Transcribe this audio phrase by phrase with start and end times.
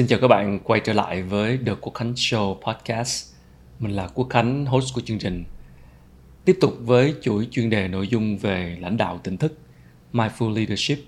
[0.00, 3.34] Xin chào các bạn quay trở lại với The Quốc Khánh Show Podcast.
[3.78, 5.44] Mình là Quốc Khánh, host của chương trình.
[6.44, 9.58] Tiếp tục với chuỗi chuyên đề nội dung về lãnh đạo tỉnh thức,
[10.12, 10.98] Mindful Leadership.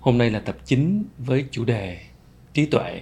[0.00, 2.00] Hôm nay là tập 9 với chủ đề
[2.54, 3.00] trí tuệ.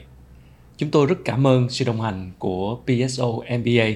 [0.77, 3.27] Chúng tôi rất cảm ơn sự đồng hành của PSO
[3.58, 3.88] MBA,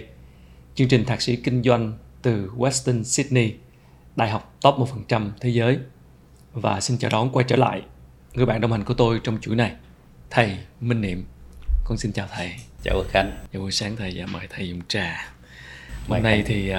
[0.74, 1.92] chương trình thạc sĩ kinh doanh
[2.23, 3.54] từ Western Sydney,
[4.16, 4.74] đại học top
[5.09, 5.78] 1% thế giới.
[6.52, 7.82] Và xin chào đón quay trở lại
[8.34, 9.73] người bạn đồng hành của tôi trong chuỗi này
[10.34, 11.24] thầy Minh Niệm
[11.84, 12.54] con xin chào thầy.
[12.82, 15.34] Chào Quốc Khánh chào buổi sáng thầy và mời thầy dùng trà.
[16.09, 16.77] Hôm nay thì uh,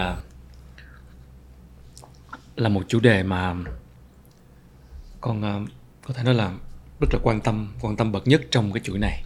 [2.56, 3.56] là một chủ đề mà
[5.22, 5.70] con uh,
[6.08, 6.54] có thể nói là
[7.02, 9.24] rất là quan tâm quan tâm bậc nhất trong cái chuỗi này.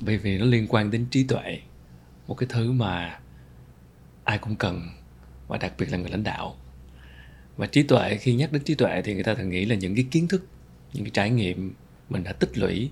[0.00, 1.60] Bởi vì nó liên quan đến trí tuệ
[2.26, 3.20] một cái thứ mà
[4.24, 4.88] ai cũng cần
[5.48, 6.56] và đặc biệt là người lãnh đạo.
[7.56, 9.94] Và trí tuệ khi nhắc đến trí tuệ thì người ta thường nghĩ là những
[9.94, 10.46] cái kiến thức
[10.92, 11.74] những cái trải nghiệm
[12.08, 12.90] mình đã tích lũy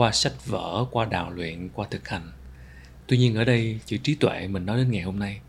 [0.00, 2.32] qua sách vở qua đào luyện qua thực hành.
[3.06, 5.40] Tuy nhiên ở đây chữ trí tuệ mình nói đến ngày hôm nay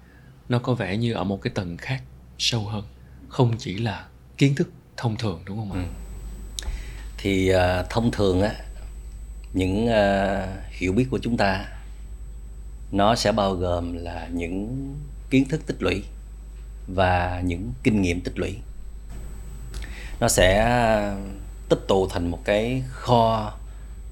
[0.49, 2.03] nó có vẻ như ở một cái tầng khác
[2.37, 2.83] sâu hơn.
[3.29, 5.83] Không chỉ là kiến thức thông thường đúng không ạ?
[5.83, 5.87] Ừ.
[7.17, 8.55] thì uh, thông thường á
[9.53, 11.65] những uh, hiểu biết của chúng ta
[12.91, 14.95] nó sẽ bao gồm là những
[15.29, 16.03] kiến thức tích lũy
[16.87, 18.55] và những kinh nghiệm tích lũy.
[20.19, 20.65] Nó sẽ
[21.69, 23.53] tích tụ thành một cái kho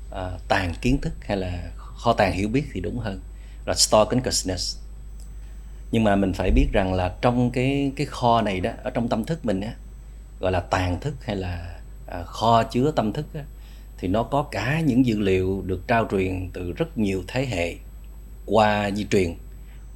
[0.10, 3.22] Ờ, uh, tàng kiến thức hay là kho tàng hiểu biết thì đúng hơn.
[3.66, 4.78] Là store consciousness.
[5.92, 9.08] Nhưng mà mình phải biết rằng là trong cái cái kho này đó ở trong
[9.08, 9.74] tâm thức mình á
[10.40, 11.80] gọi là tàng thức hay là
[12.20, 13.44] uh, kho chứa tâm thức á,
[13.98, 17.76] thì nó có cả những dữ liệu được trao truyền từ rất nhiều thế hệ
[18.46, 19.36] qua di truyền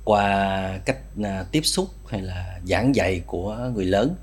[0.04, 4.16] qua cách uh, tiếp xúc hay là giảng dạy của người lớn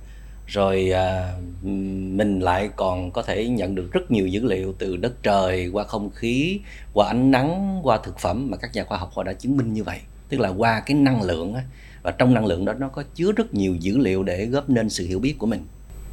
[0.50, 5.22] rồi à, mình lại còn có thể nhận được rất nhiều dữ liệu từ đất
[5.22, 6.60] trời qua không khí
[6.92, 9.72] qua ánh nắng qua thực phẩm mà các nhà khoa học họ đã chứng minh
[9.72, 9.98] như vậy.
[10.28, 11.62] Tức là qua cái năng lượng á,
[12.02, 14.88] và trong năng lượng đó nó có chứa rất nhiều dữ liệu để góp nên
[14.88, 15.66] sự hiểu biết của mình.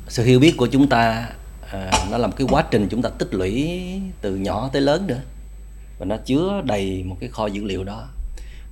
[0.07, 1.29] Sự hiểu biết của chúng ta
[1.71, 3.79] à, nó là một cái quá trình chúng ta tích lũy
[4.21, 5.21] từ nhỏ tới lớn nữa.
[5.99, 8.07] Và nó chứa đầy một cái kho dữ liệu đó.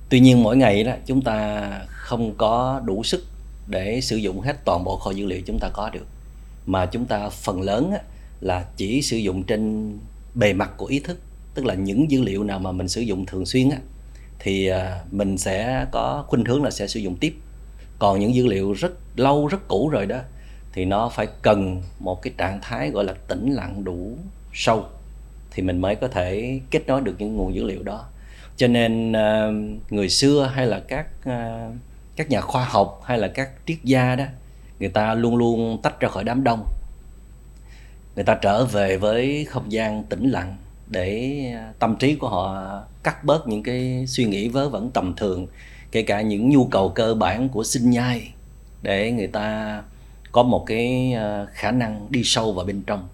[0.08, 3.24] Tuy nhiên mỗi ngày đó chúng ta không có đủ sức
[3.66, 6.06] để sử dụng hết toàn bộ kho dữ liệu chúng ta có được.
[6.66, 7.92] Mà chúng ta phần lớn
[8.40, 9.92] là chỉ sử dụng trên
[10.34, 11.18] bề mặt của ý thức
[11.54, 13.78] tức là những dữ liệu nào mà mình sử dụng thường xuyên á,
[14.38, 17.34] thì à, mình sẽ có khuynh hướng là sẽ sử dụng tiếp.
[17.98, 20.18] Còn những dữ liệu rất lâu rất cũ rồi đó
[20.72, 24.18] thì nó phải cần một cái trạng thái gọi là tĩnh lặng đủ
[24.52, 24.84] sâu
[25.50, 28.04] thì mình mới có thể kết nối được những nguồn dữ liệu đó.
[28.56, 29.50] Cho nên à,
[29.90, 31.70] người xưa hay là các à,
[32.16, 34.24] các nhà khoa học hay là các triết gia đó,
[34.80, 36.66] người ta luôn luôn tách ra khỏi đám đông.
[38.14, 40.56] Người ta trở về với không gian tĩnh lặng
[40.86, 45.14] để à, tâm trí của họ cắt bớt những cái suy nghĩ vớ vẩn tầm
[45.16, 45.46] thường,
[45.92, 48.32] kể cả những nhu cầu cơ bản của sinh nhai,
[48.82, 49.82] để người ta
[50.32, 53.08] có một cái à, khả năng đi sâu vào bên trong,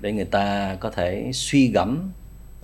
[0.00, 2.10] để người ta có thể suy gẫm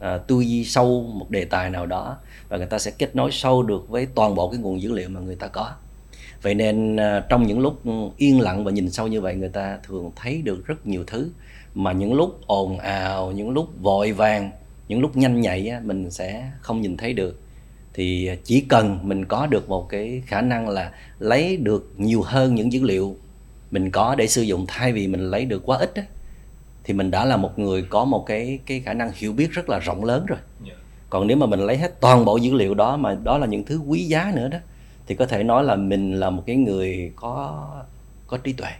[0.01, 2.17] à, tư duy sâu một đề tài nào đó
[2.49, 5.09] và người ta sẽ kết nối sâu được với toàn bộ cái nguồn dữ liệu
[5.09, 5.73] mà người ta có.
[6.43, 7.83] Vậy nên à, trong những lúc
[8.17, 11.31] yên lặng và nhìn sâu như vậy, người ta thường thấy được rất nhiều thứ
[11.75, 14.51] mà những lúc ồn ào, những lúc vội vàng,
[14.89, 17.41] những lúc nhanh nhạy mình sẽ không nhìn thấy được.
[17.95, 22.55] Thì chỉ cần mình có được một cái khả năng là lấy được nhiều hơn
[22.55, 23.17] những dữ liệu
[23.71, 25.93] mình có để sử dụng, thay vì mình lấy được quá ít
[26.85, 29.69] thì mình đã là một người có một cái cái khả năng hiểu biết rất
[29.69, 30.39] là rộng lớn rồi.
[30.67, 30.79] Yeah
[31.15, 33.65] còn nếu mà mình lấy hết toàn bộ dữ liệu đó mà đó là những
[33.65, 34.59] thứ quý giá nữa đó
[35.07, 37.69] thì có thể nói là mình là một cái người có
[38.27, 38.71] có trí tuệ.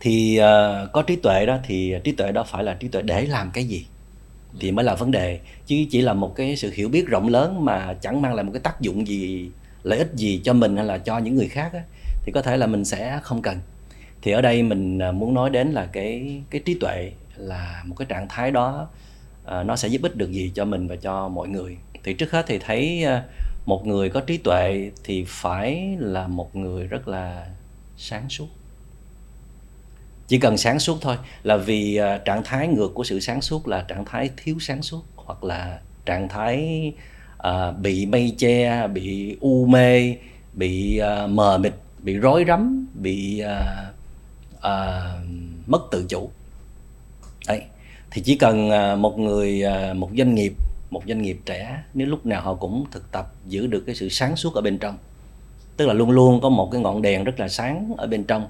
[0.00, 3.26] Thì uh, có trí tuệ đó thì trí tuệ đó phải là trí tuệ để
[3.26, 3.86] làm cái gì
[4.60, 5.40] thì mới là vấn đề.
[5.66, 8.52] Chứ chỉ là một cái sự hiểu biết rộng lớn mà chẳng mang lại một
[8.52, 9.50] cái tác dụng gì
[9.82, 11.82] lợi ích gì cho mình hay là cho những người khác á,
[12.22, 13.58] thì có thể là mình sẽ không cần.
[14.22, 17.94] Thì ở đây mình ờ, muốn nói đến là cái cái trí tuệ là một
[17.98, 18.88] cái trạng thái đó
[19.44, 21.76] Ờ, nó sẽ giúp ích được gì cho mình và cho mọi người?
[22.02, 23.22] Thì trước hết thì thấy ờ,
[23.66, 27.46] một người có trí tuệ thì phải là một người rất là
[27.96, 28.48] sáng suốt.
[30.26, 33.68] Chỉ cần sáng suốt thôi là vì ờ, trạng thái ngược của sự sáng suốt
[33.68, 36.92] là trạng thái thiếu sáng suốt hoặc là trạng thái
[37.48, 40.16] uh, bị mây che bị u mê
[40.52, 43.94] bị uh, mờ mịt bị rối rắm bị uh,
[44.56, 45.28] uh,
[45.66, 46.30] mất tự chủ.
[47.48, 47.62] Đấy
[48.14, 50.54] thì chỉ cần à, một người à, một doanh nghiệp
[50.90, 54.08] một doanh nghiệp trẻ nếu lúc nào họ cũng thực tập giữ được cái sự
[54.08, 54.96] sáng suốt ở bên trong.
[55.76, 58.48] Tức là luôn luôn có một cái ngọn đèn rất là sáng ở bên trong.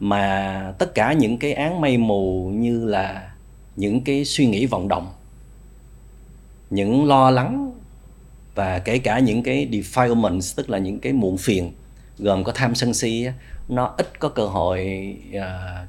[0.00, 3.34] Mà tất cả những cái án mây mù như là
[3.76, 5.12] những cái suy nghĩ vọng động
[6.70, 7.72] những lo lắng
[8.54, 11.72] và kể cả những cái defilements tức là những cái muộn phiền
[12.18, 13.26] gồm có tham sân si
[13.68, 15.42] nó ít có cơ hội uh,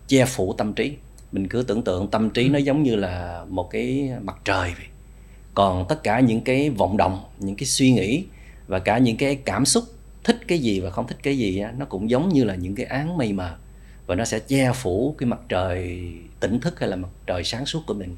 [0.07, 0.93] che phủ tâm trí
[1.31, 4.85] mình cứ tưởng tượng tâm trí nó giống như là một cái mặt trời vậy.
[5.53, 8.23] Còn tất cả những cái vọng động, những cái suy nghĩ
[8.67, 9.83] và cả những cái cảm xúc,
[10.23, 12.85] thích cái gì và không thích cái gì nó cũng giống như là những cái
[12.85, 13.55] án mây mờ
[14.05, 16.01] và nó sẽ che phủ cái mặt trời
[16.39, 18.15] tỉnh thức hay là mặt trời sáng suốt của mình.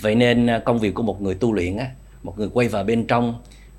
[0.00, 1.86] Vậy nên à, công việc của một người tu luyện á,
[2.22, 3.34] một người quay vào bên trong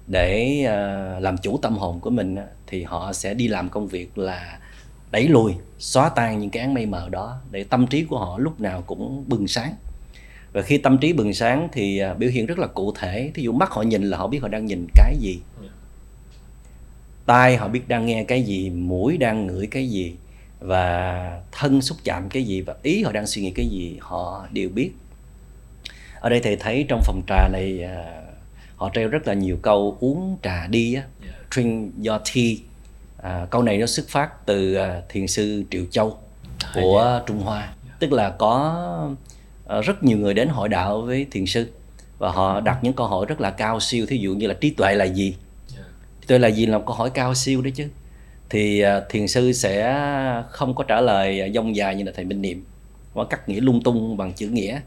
[0.08, 0.76] để à,
[1.20, 2.36] làm chủ tâm hồn của mình
[2.68, 4.60] thì họ sẽ đi làm công việc là
[5.14, 8.38] đẩy lùi xóa tan những cái áng mây mờ đó để tâm trí của họ
[8.38, 9.76] lúc nào cũng bừng sáng.
[10.54, 13.32] Và khi tâm trí bừng sáng thì uh, biểu hiện rất là cụ thể.
[13.34, 15.40] Thí dụ mắt họ nhìn là họ biết họ đang nhìn cái gì.
[17.26, 20.16] Tai họ biết đang nghe cái gì mũi đang ngửi cái gì
[20.60, 24.48] và thân xúc chạm cái gì và ý họ đang suy nghĩ cái gì họ
[24.52, 24.92] đều biết.
[26.20, 28.24] Ở đây thầy thấy trong phòng trà này uh,
[28.76, 31.04] họ treo rất là nhiều câu uống trà đi á
[31.52, 32.73] drink your tea
[33.24, 36.18] à, câu này nó xuất phát từ uh, thiền sư triệu châu
[36.74, 37.74] của trung hoa.
[38.00, 38.86] Tức là có
[39.66, 41.72] uh, rất nhiều người đến hỏi đạo với thiền sư
[42.18, 44.06] và họ đặt những câu hỏi rất là cao siêu.
[44.06, 45.36] Thí dụ như là trí tuệ là gì?
[46.22, 47.88] Trí tuệ là gì là một câu hỏi cao siêu đấy chứ.
[48.50, 49.98] Thì thiền sư sẽ
[50.50, 52.66] không có trả lời dông dài như là thầy minh niệm
[53.14, 54.80] hoặc cắt nghĩa lung tung bằng chữ nghĩa.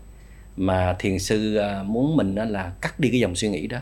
[0.56, 3.79] Mà thiền sư à, muốn mình là cắt đi cái dòng suy nghĩ đó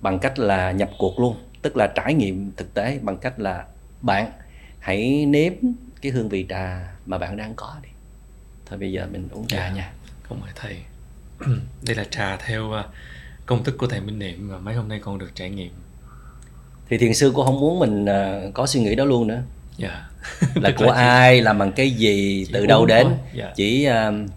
[0.00, 3.64] bằng cách là nhập cuộc luôn tức là trải nghiệm thực tế bằng cách là
[4.02, 4.32] bạn
[4.78, 5.52] hãy nếm
[6.00, 7.88] cái hương vị trà mà bạn đang có đi
[8.66, 9.56] thôi bây giờ mình uống trà.
[9.56, 9.92] Dạ, nha
[10.22, 10.76] không phải thầy
[11.82, 12.84] đây là trà theo à,
[13.46, 15.72] công thức của thầy minh niệm và mấy hôm nay con được trải nghiệm
[16.88, 19.42] thì thiền sư cũng không muốn mình à, có suy nghĩ đó luôn nữa.
[19.76, 20.08] Dạ.
[20.54, 21.40] là của ai chỉ...
[21.40, 23.06] làm bằng cái gì chỉ từ đâu đến.
[23.34, 23.52] Dạ.
[23.56, 24.30] chỉ uh,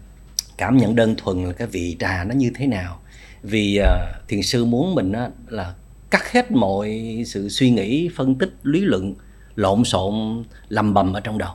[0.58, 3.00] cảm nhận đơn thuần là cái vị trà nó như thế nào
[3.44, 3.82] vì
[4.28, 5.14] thiền sư muốn mình
[5.48, 5.74] là
[6.14, 9.16] cắt hết mọi sự suy nghĩ, phân tích, lý luận,
[9.56, 11.52] lộn xộn, lầm bầm ở trong đầu.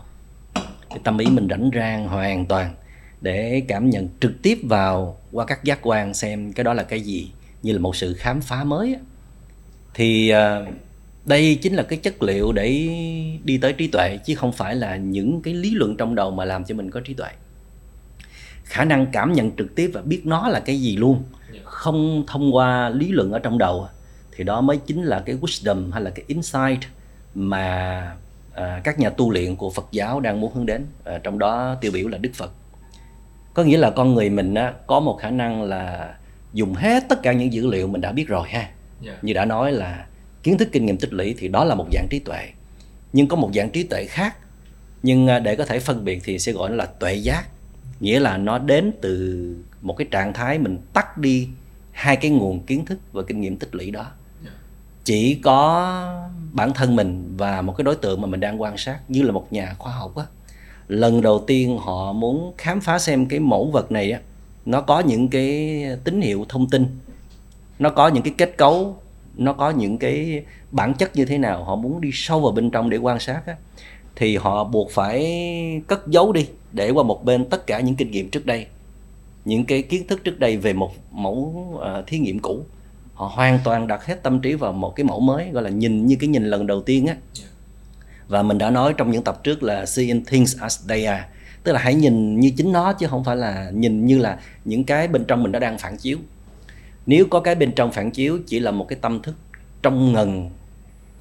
[0.91, 2.75] Cái tâm ý mình rảnh rang hoàn toàn
[3.21, 7.01] để cảm nhận trực tiếp vào qua các giác quan xem cái đó là cái
[7.01, 7.31] gì,
[7.63, 8.97] như là một sự khám phá mới
[9.95, 10.61] thì à,
[11.25, 12.69] đây chính là cái chất liệu để
[13.45, 16.45] đi tới trí tuệ, chứ không phải là những cái lý luận trong đầu mà
[16.45, 17.31] làm cho mình có trí tuệ.
[18.65, 21.23] Khả năng cảm nhận trực tiếp và biết nó là cái gì luôn,
[21.65, 23.89] không thông qua lý luận ở trong đầu
[24.39, 26.81] thì đó mới chính là cái wisdom hay là cái insight
[27.35, 28.17] mà
[28.55, 30.87] à, các nhà tu luyện của Phật giáo đang muốn hướng đến.
[31.05, 32.53] À, trong đó tiêu biểu là Đức Phật.
[33.55, 36.15] Có nghĩa là con người mình á, có một khả năng là
[36.53, 38.59] dùng hết tất cả những dữ liệu mình đã biết rồi ha.
[38.59, 38.73] Yeah.
[39.01, 39.19] Dạ.
[39.23, 40.07] như đã nói là
[40.43, 42.49] kiến thức kinh nghiệm tích lũy thì đó là một dạng trí tuệ.
[43.13, 44.37] Nhưng có một dạng trí tuệ khác
[45.03, 47.45] nhưng à, để có thể phân biệt thì sẽ gọi nó là tuệ giác.
[48.01, 49.47] Nghĩa là nó đến từ
[49.81, 51.49] một cái trạng thái mình tắt đi
[51.93, 54.11] hai cái nguồn kiến thức và kinh nghiệm tích lũy đó
[55.09, 56.15] chỉ có
[56.53, 59.33] bản thân mình và một cái đối tượng mà mình đang quan sát như là
[59.33, 60.25] một nhà khoa học á.
[60.89, 64.21] Lần đầu tiên họ muốn khám phá xem cái mẫu vật này á
[64.67, 66.87] nó có những cái tín hiệu thông tin
[67.79, 68.97] nó có những cái kết cấu
[69.37, 72.71] nó có những cái bản chất như thế nào họ muốn đi sâu vào bên
[72.71, 73.57] trong để quan sát á
[74.17, 75.43] thì họ buộc phải
[75.87, 78.67] cất giấu đi để qua một bên tất cả những kinh nghiệm trước đây
[79.45, 82.65] những cái kiến thức trước đây về một mẫu uh, thí nghiệm cũ
[83.19, 86.07] họ hoàn toàn đặt hết tâm trí vào một cái mẫu mới gọi là nhìn
[86.07, 87.17] như cái nhìn lần đầu tiên á.
[88.29, 91.25] Và mình đã nói trong những tập trước là seeing things as they are
[91.63, 94.85] tức là hãy nhìn như chính nó chứ không phải là nhìn như là những
[94.85, 96.19] cái bên trong mình nó đang phản chiếu.
[97.07, 99.35] Nếu có cái bên trong phản chiếu chỉ là một cái tâm thức
[99.83, 100.51] trong ngần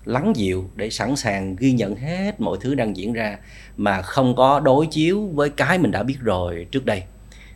[0.05, 3.37] lắng dịu để sẵn sàng ghi nhận hết mọi thứ đang diễn ra
[3.77, 7.03] mà không có đối chiếu với cái mình đã biết rồi trước đây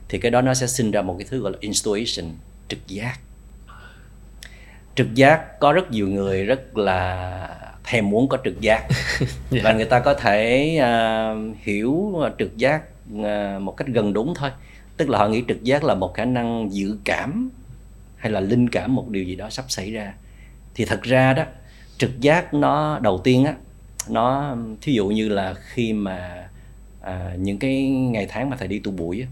[0.09, 2.25] thì cái đó nó sẽ sinh ra một cái thứ gọi là intuition
[2.67, 3.17] trực giác
[4.95, 8.87] trực giác có rất nhiều người rất là thèm muốn có trực giác.
[9.51, 9.63] Yeah.
[9.63, 12.83] và người ta có thể uh, hiểu trực giác
[13.15, 14.49] uh, một cách gần đúng thôi.
[14.97, 17.49] Tức là họ nghĩ trực giác là một khả năng dự cảm
[18.17, 20.13] hay là linh cảm một điều gì đó sắp xảy ra.
[20.75, 21.43] Thì thật ra đó
[21.97, 23.53] trực giác nó đầu tiên á
[24.09, 26.47] nó thí dụ như là khi mà
[27.01, 29.27] à, những cái ngày tháng mà thầy đi tu bụi á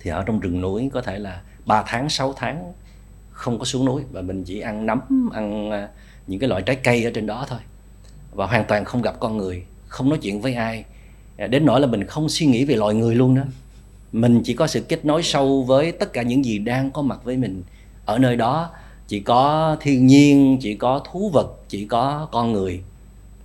[0.00, 2.72] thì ở trong rừng núi có thể là 3 tháng 6 tháng
[3.40, 5.88] không có xuống núi và mình chỉ ăn nấm, ăn à,
[6.26, 7.58] những cái loại trái cây ở trên đó thôi.
[8.32, 10.84] Và hoàn toàn không gặp con người, không nói chuyện với ai.
[11.36, 13.42] À, đến nỗi là mình không suy nghĩ về loài người luôn đó.
[14.12, 17.24] Mình chỉ có sự kết nối sâu với tất cả những gì đang có mặt
[17.24, 17.62] với mình
[18.04, 18.70] ở nơi đó.
[19.08, 22.82] Chỉ có thiên nhiên, chỉ có thú vật, chỉ có con người.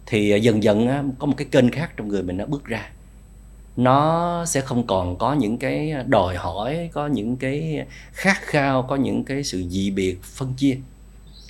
[0.05, 0.87] Thì à, dần dần
[1.19, 2.89] có một cái kênh khác trong người mình nó bước ra
[3.77, 8.95] nó sẽ không còn có những cái đòi hỏi, có những cái khát khao, có
[8.95, 10.77] những cái sự dị biệt, phân chia.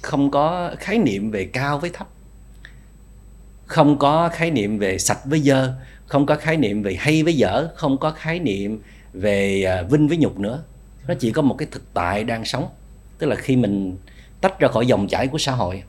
[0.01, 2.07] Không có khái niệm về cao với thấp.
[3.65, 5.73] Không có khái niệm về sạch với dơ.
[6.07, 7.67] Không có khái niệm về hay với dở.
[7.75, 8.81] Không có khái niệm
[9.13, 10.63] về à, vinh với nhục nữa.
[11.07, 12.69] Nó chỉ có một cái thực tại đang sống.
[13.17, 13.97] Tức là khi mình
[14.41, 15.83] tách ra khỏi dòng chảy của xã hội.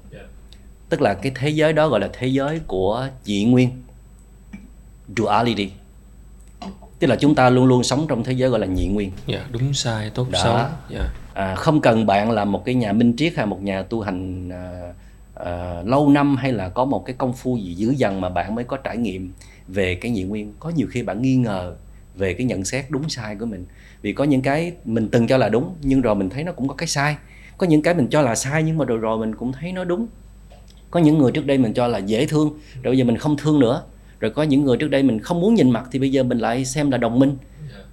[0.89, 3.83] Tức là cái thế giới đó gọi là thế giới của dị nguyên.
[5.17, 5.71] Duality
[6.99, 9.11] tức là chúng ta luôn luôn sống trong thế giới gọi là nhị nguyên.
[9.27, 10.39] Dạ đúng sai tốt Đó.
[10.43, 10.59] xấu.
[10.91, 11.11] Dạ.
[11.35, 14.49] À, không cần bạn là một cái nhà minh triết hay một nhà tu hành
[14.49, 14.93] à,
[15.35, 18.55] à, lâu năm hay là có một cái công phu gì dữ dằn mà bạn
[18.55, 19.33] mới có trải nghiệm
[19.69, 20.53] về cái nhị nguyên.
[20.61, 21.75] Có nhiều khi bạn nghi ngờ
[22.15, 23.67] về cái nhận xét đúng sai của mình.
[24.03, 26.69] Vì có những cái mình từng cho là đúng nhưng rồi mình thấy nó cũng
[26.69, 27.17] có cái sai.
[27.59, 29.85] Có những cái mình cho là sai nhưng mà rồi rồi mình cũng thấy nó
[29.85, 30.07] đúng.
[30.91, 32.49] Có những người trước đây mình cho là dễ thương
[32.83, 33.83] rồi bây giờ mình không thương nữa
[34.21, 36.39] rồi có những người trước đây mình không muốn nhìn mặt thì bây giờ mình
[36.39, 37.37] lại xem là đồng minh.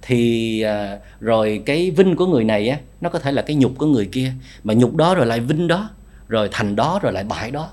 [0.02, 3.78] Thì à, rồi cái vinh của người này á nó có thể là cái nhục
[3.78, 4.32] của người kia
[4.64, 5.90] mà nhục đó rồi lại vinh đó
[6.28, 7.70] rồi thành đó rồi lại bại đó.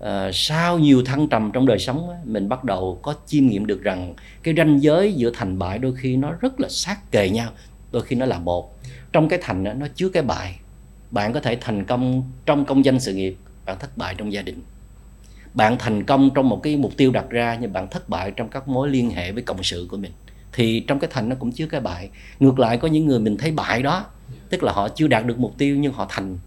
[0.00, 3.66] À, sau nhiều thăng trầm trong đời sống á, mình bắt đầu có chiêm nghiệm
[3.66, 7.28] được rằng cái ranh giới giữa thành bại đôi khi nó rất là sát kề
[7.28, 7.50] nhau
[7.92, 8.78] đôi khi nó là một.
[9.12, 10.56] Trong cái thành á, nó chứa cái bại.
[11.10, 14.42] Bạn có thể thành công trong công danh sự nghiệp bạn thất bại trong gia
[14.42, 14.62] đình
[15.54, 18.48] bạn thành công trong một cái mục tiêu đặt ra nhưng bạn thất bại trong
[18.48, 20.12] các mối liên hệ với cộng sự của mình.
[20.52, 22.10] Thì trong cái thành nó cũng chứa cái bại.
[22.40, 24.06] Ngược lại, có những người mình thấy bại đó,
[24.48, 26.38] tức là họ chưa đạt được mục tiêu nhưng họ thành.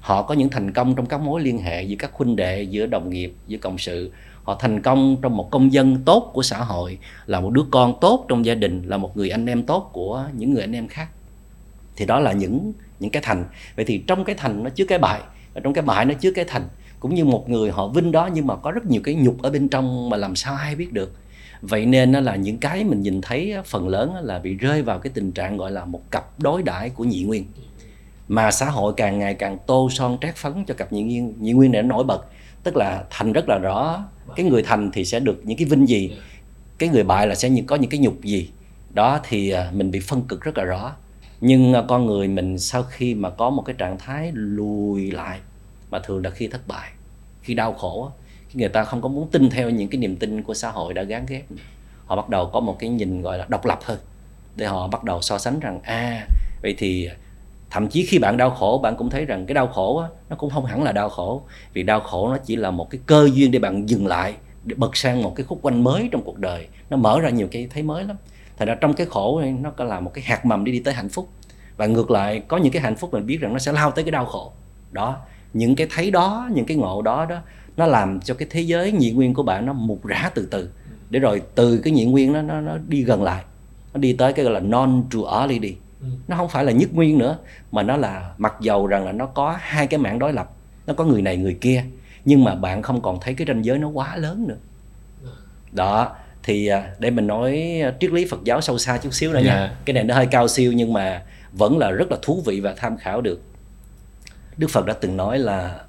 [0.00, 2.86] Họ có những thành công trong các mối liên hệ giữa các huynh đệ, giữa
[2.86, 4.12] đồng nghiệp, giữa cộng sự.
[4.42, 7.94] Họ thành công trong một công dân tốt của xã hội, là một đứa con
[8.00, 10.88] tốt trong gia đình, là một người anh em tốt của những người anh em
[10.88, 11.08] khác.
[11.96, 13.44] Thì đó là những những cái thành.
[13.76, 15.20] Vậy thì trong cái thành nó chứa cái bại,
[15.54, 16.62] và trong cái bại nó chứa cái thành
[17.04, 19.50] cũng như một người họ vinh đó nhưng mà có rất nhiều cái nhục ở
[19.50, 21.12] bên trong mà làm sao ai biết được.
[21.62, 24.98] Vậy nên nó là những cái mình nhìn thấy phần lớn là bị rơi vào
[24.98, 27.44] cái tình trạng gọi là một cặp đối đãi của nhị nguyên.
[28.28, 31.52] Mà xã hội càng ngày càng tô son trét phấn cho cặp nhị nguyên nhị
[31.52, 32.24] nguyên này nó nổi bật.
[32.62, 34.04] Tức là thành rất là rõ,
[34.36, 36.16] cái người thành thì sẽ được những cái vinh gì,
[36.78, 38.50] cái người bại là sẽ có những cái nhục gì.
[38.94, 40.96] Đó thì à, mình bị phân cực rất là rõ.
[41.40, 45.38] Nhưng à, con người mình sau khi mà có một cái trạng thái lùi lại,
[45.90, 46.90] mà thường là khi thất bại
[47.44, 48.10] khi đau khổ
[48.48, 50.94] khi người ta không có muốn tin theo những cái niềm tin của xã hội
[50.94, 51.44] đã gán ghép
[52.06, 53.98] họ bắt đầu có một cái nhìn gọi là độc lập hơn.
[54.56, 56.26] Để họ bắt đầu so sánh rằng à
[56.62, 57.10] vậy thì
[57.70, 60.36] thậm chí khi bạn đau khổ bạn cũng thấy rằng cái đau khổ á, nó
[60.36, 61.42] cũng không hẳn là đau khổ.
[61.72, 64.34] Vì đau khổ nó chỉ là một cái cơ duyên để bạn dừng lại
[64.64, 66.68] để bật sang một cái khúc quanh mới trong cuộc đời.
[66.90, 68.16] Nó mở ra nhiều cái thấy mới lắm.
[68.56, 70.78] Thành ra trong cái khổ này nó có là một cái hạt mầm đi đi
[70.78, 71.28] tới hạnh phúc.
[71.76, 74.04] Và ngược lại có những cái hạnh phúc mình biết rằng nó sẽ lao tới
[74.04, 74.52] cái đau khổ.
[74.92, 75.16] Đó
[75.54, 77.40] những cái thấy đó những cái ngộ đó đó
[77.76, 80.68] nó làm cho cái thế giới nhị nguyên của bạn nó mục rã từ từ.
[81.10, 83.44] Để rồi từ cái nhị nguyên nó nó, nó đi gần lại.
[83.94, 85.74] Nó đi tới cái gọi là non duality
[86.28, 87.38] nó không phải là nhất nguyên nữa
[87.72, 90.50] mà nó là mặc dầu rằng là nó có hai cái mảng đối lập.
[90.86, 91.84] Nó có người này người kia.
[92.24, 94.56] Nhưng mà bạn không còn thấy cái ranh giới nó quá lớn nữa.
[95.72, 99.38] Đó thì à, để mình nói triết lý Phật giáo sâu xa chút xíu nữa
[99.44, 99.54] nha.
[99.54, 99.76] Dạ.
[99.84, 102.74] cái này nó hơi cao siêu nhưng mà vẫn là rất là thú vị và
[102.76, 103.42] tham khảo được
[104.56, 105.84] Đức Phật đã từng nói là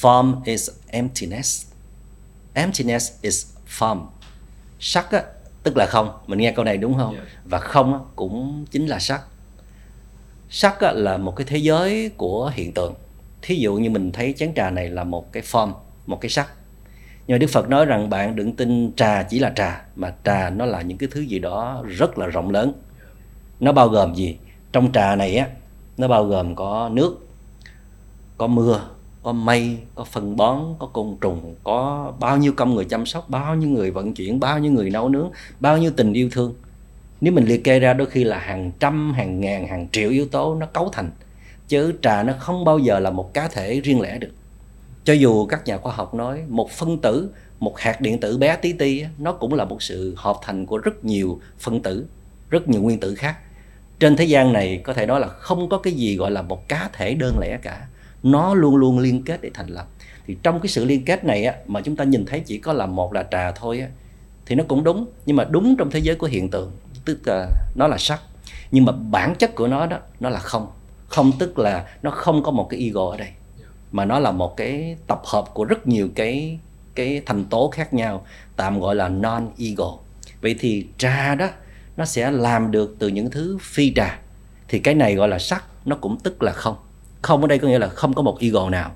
[0.00, 1.66] form is emptiness.
[2.54, 3.46] Emptiness is
[3.78, 4.06] form.
[4.80, 5.22] Sắc á,
[5.62, 6.18] tức là không.
[6.26, 7.14] Mình nghe câu này đúng không?
[7.16, 7.24] Dạ.
[7.44, 9.22] và không á, cũng chính là sắc.
[10.50, 12.94] Sắc á, là một cái thế giới của hiện tượng.
[13.42, 15.72] Thí dụ như mình thấy chén trà này là một cái form
[16.06, 16.48] một cái sắc.
[17.26, 20.50] Nhưng mà Đức Phật nói rằng bạn đừng tin trà chỉ là trà mà trà
[20.50, 22.72] nó là những cái thứ gì đó rất là rộng lớn.
[23.60, 24.38] Nó bao gồm gì?
[24.72, 25.46] Trong trà này á
[25.96, 27.28] nó bao gồm có nước
[28.42, 28.80] có mưa,
[29.22, 33.30] có mây, có phân bón, có côn trùng, có bao nhiêu công người chăm sóc,
[33.30, 35.30] bao nhiêu người vận chuyển, bao nhiêu người nấu nướng,
[35.60, 36.54] bao nhiêu tình yêu thương.
[37.20, 40.26] Nếu mình liệt kê ra đôi khi là hàng trăm, hàng ngàn, hàng triệu yếu
[40.26, 41.10] tố nó cấu thành,
[41.68, 44.32] chứ trà nó không bao giờ là một cá thể riêng lẻ được.
[45.04, 47.30] Cho dù các nhà khoa học nói một phân tử,
[47.60, 50.78] một hạt điện tử bé tí ti nó cũng là một sự hợp thành của
[50.78, 52.06] rất nhiều phân tử,
[52.50, 53.36] rất nhiều nguyên tử khác.
[53.98, 56.68] Trên thế gian này có thể nói là không có cái gì gọi là một
[56.68, 57.86] cá thể đơn lẻ cả
[58.22, 59.86] nó luôn luôn liên kết để thành lập.
[60.26, 62.72] Thì trong cái sự liên kết này á, mà chúng ta nhìn thấy chỉ có
[62.72, 63.88] là một là trà thôi á,
[64.46, 65.06] thì nó cũng đúng.
[65.26, 66.72] Nhưng mà đúng trong thế giới của hiện tượng
[67.04, 68.20] tức là nó là sắc.
[68.70, 70.66] Nhưng mà bản chất của nó đó nó là không.
[71.06, 73.28] Không tức là nó không có một cái ego ở đây
[73.92, 76.58] mà nó là một cái tập hợp của rất nhiều cái
[76.94, 78.26] cái thành tố khác nhau
[78.56, 79.98] tạm gọi là non ego
[80.40, 81.48] vậy thì trà đó
[81.96, 84.18] nó sẽ làm được từ những thứ phi trà.
[84.68, 86.76] Thì cái này gọi là sắc nó cũng tức là không
[87.22, 88.90] không ở đây có nghĩa là không có một ego nào.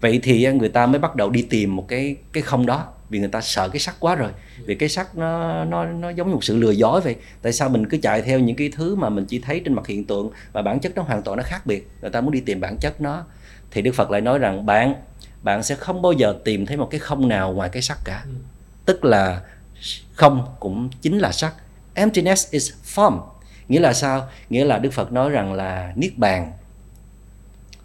[0.00, 3.18] Vậy thì người ta mới bắt đầu đi tìm một cái cái không đó vì
[3.18, 4.30] người ta sợ cái sắc quá rồi.
[4.64, 7.16] Vì cái sắc nó nó nó giống như một sự lừa dối vậy.
[7.42, 9.86] Tại sao mình cứ chạy theo những cái thứ mà mình chỉ thấy trên mặt
[9.86, 11.88] hiện tượng và bản chất nó hoàn toàn nó khác biệt?
[12.00, 13.24] Người ta muốn đi tìm bản chất nó.
[13.70, 14.94] Thì đức phật lại nói rằng bạn
[15.42, 18.24] bạn sẽ không bao giờ tìm thấy một cái không nào ngoài cái sắc cả.
[18.84, 19.40] Tức là
[20.12, 21.54] không cũng chính là sắc.
[21.94, 23.20] Emptiness is form.
[23.68, 24.28] Nghĩa là sao?
[24.50, 26.52] Nghĩa là đức phật nói rằng là niết bàn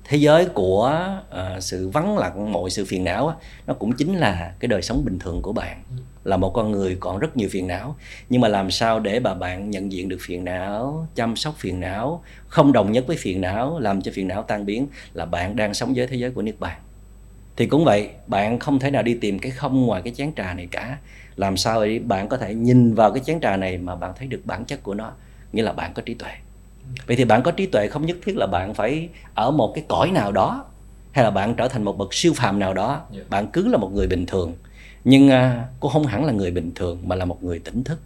[0.07, 3.35] thế giới của uh, sự vắng lặng mọi sự phiền não á,
[3.67, 5.83] nó cũng chính là cái đời sống bình thường của bạn
[6.23, 7.95] là một con người còn rất nhiều phiền não.
[8.29, 11.79] Nhưng mà làm sao để bà bạn nhận diện được phiền não chăm sóc phiền
[11.79, 15.55] não không đồng nhất với phiền não làm cho phiền não tan biến là bạn
[15.55, 16.79] đang sống với thế giới của niết bàn.
[17.55, 20.53] Thì cũng vậy bạn không thể nào đi tìm cái không ngoài cái chén trà
[20.53, 20.97] này cả.
[21.35, 24.27] Làm sao để bạn có thể nhìn vào cái chén trà này mà bạn thấy
[24.27, 25.11] được bản chất của nó
[25.53, 26.31] nghĩa là bạn có trí tuệ
[27.07, 29.83] vậy thì bạn có trí tuệ không nhất thiết là bạn phải ở một cái
[29.87, 30.65] cõi nào đó
[31.11, 33.03] hay là bạn trở thành một bậc siêu phàm nào đó yeah.
[33.11, 33.21] Dạ.
[33.29, 34.53] bạn cứ là một người bình thường.
[35.03, 35.33] Nhưng uh,
[35.79, 37.99] cô không hẳn là người bình thường mà là một người tỉnh thức.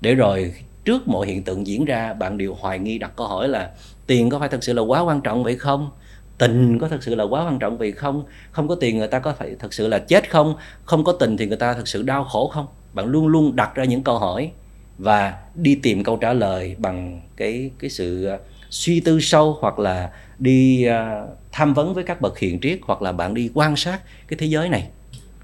[0.00, 0.54] Để rồi
[0.84, 3.70] trước mọi hiện tượng diễn ra bạn đều hoài nghi đặt câu hỏi là
[4.06, 5.90] tiền có phải thật sự là quá quan trọng vậy không?
[6.38, 8.24] Tình có thật sự là quá quan trọng vì không?
[8.50, 10.54] Không có tiền người ta có phải thật sự là chết không?
[10.84, 12.66] Không có tình thì người ta thật sự đau khổ không?
[12.92, 14.50] Bạn luôn luôn đặt ra những câu hỏi
[14.98, 18.38] và đi tìm câu trả lời bằng cái cái sự à,
[18.70, 23.02] suy tư sâu hoặc là đi uh, tham vấn với các bậc hiền triết hoặc
[23.02, 24.88] là bạn đi quan sát cái thế giới này.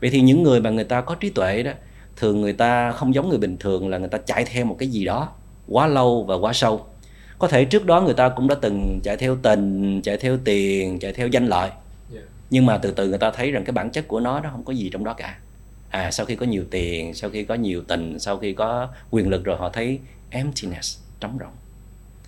[0.01, 1.73] Vậy thì những người mà người ta có trí tuệ đó
[2.17, 4.89] thường người ta không giống người bình thường là người ta chạy theo một cái
[4.89, 5.29] gì đó
[5.69, 6.87] quá lâu và quá sâu.
[7.39, 10.99] Có thể trước đó người ta cũng đã từng chạy theo tình chạy theo tiền
[10.99, 11.71] chạy theo danh lợi.
[12.51, 14.65] Nhưng mà từ từ người ta thấy rằng cái bản chất của nó nó không
[14.65, 15.39] có gì trong đó cả
[15.93, 19.29] à sau khi có nhiều tiền sau khi có nhiều tình sau khi có quyền
[19.29, 19.99] lực rồi họ thấy
[20.31, 21.53] emptiness trống rỗng.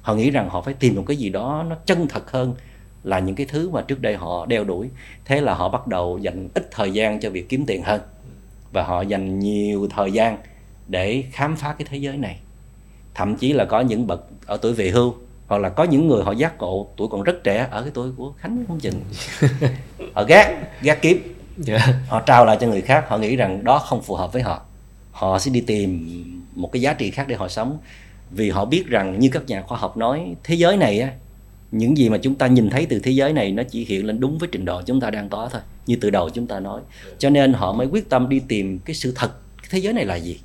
[0.02, 2.54] Họ nghĩ rằng họ phải tìm một cái gì đó nó chân thật hơn
[3.02, 4.88] là những cái thứ mà trước đây họ đeo đuổi.
[5.24, 8.00] Thế là họ bắt đầu dành ít thời gian cho việc kiếm tiền hơn.
[8.72, 10.38] Và họ dành nhiều thời gian
[10.88, 12.38] để khám phá cái thế giới này.
[13.14, 15.14] Thậm chí là có những bậc ở tuổi về hưu
[15.46, 18.11] hoặc là có những người họ giác ngộ tuổi còn rất trẻ ở cái tuổi
[18.16, 18.94] của khánh không chừng
[20.14, 20.48] họ gác
[20.83, 21.34] gác kiếm
[21.66, 21.82] yeah.
[22.08, 24.62] Họ trao lại cho người khác, họ nghĩ rằng đó không phù hợp với họ.
[25.10, 26.08] Họ sẽ đi tìm
[26.54, 27.78] một cái giá trị khác để họ sống.
[28.30, 31.12] Vì họ biết rằng như các nhà khoa học nói, thế giới này á,
[31.70, 34.20] những gì mà chúng ta nhìn thấy từ thế giới này nó chỉ hiện lên
[34.20, 36.80] đúng với trình độ chúng ta đang có thôi, như từ đầu chúng ta nói.
[37.18, 39.30] Cho nên họ mới quyết tâm đi tìm cái sự thật,
[39.62, 40.40] cái thế giới này là gì.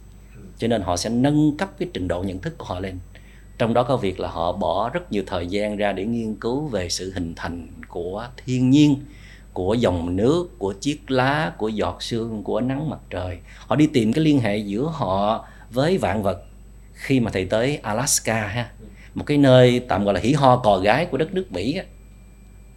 [0.58, 3.00] Cho nên họ sẽ nâng cấp cái trình độ nhận thức của họ lên.
[3.58, 6.68] Trong đó có việc là họ bỏ rất nhiều thời gian ra để nghiên cứu
[6.68, 8.96] về sự hình thành của thiên nhiên
[9.60, 13.38] của dòng nước của chiếc lá của giọt sương của nắng mặt trời.
[13.58, 16.44] Họ đi tìm cái liên hệ giữa họ với vạn vật
[16.94, 18.70] khi mà thầy tới Alaska ha.
[19.16, 21.84] Một cái nơi tạm gọi là hỉ ho cò gái của đất nước Mỹ á.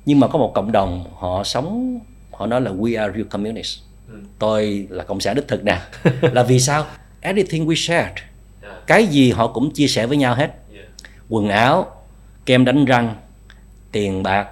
[0.04, 1.98] nhưng mà có một cộng đồng họ sống
[2.32, 3.82] họ nói là we are real communists.
[4.08, 4.14] Ừ.
[4.38, 5.80] tôi là cộng sản đích thực nè.
[6.20, 6.86] Là vì sao?
[7.20, 8.18] Everything we shared.
[8.86, 10.54] Cái gì họ cũng chia sẻ với nhau hết.
[11.28, 11.86] Quần áo
[12.46, 13.16] kem đánh răng
[13.92, 14.48] tiền bạc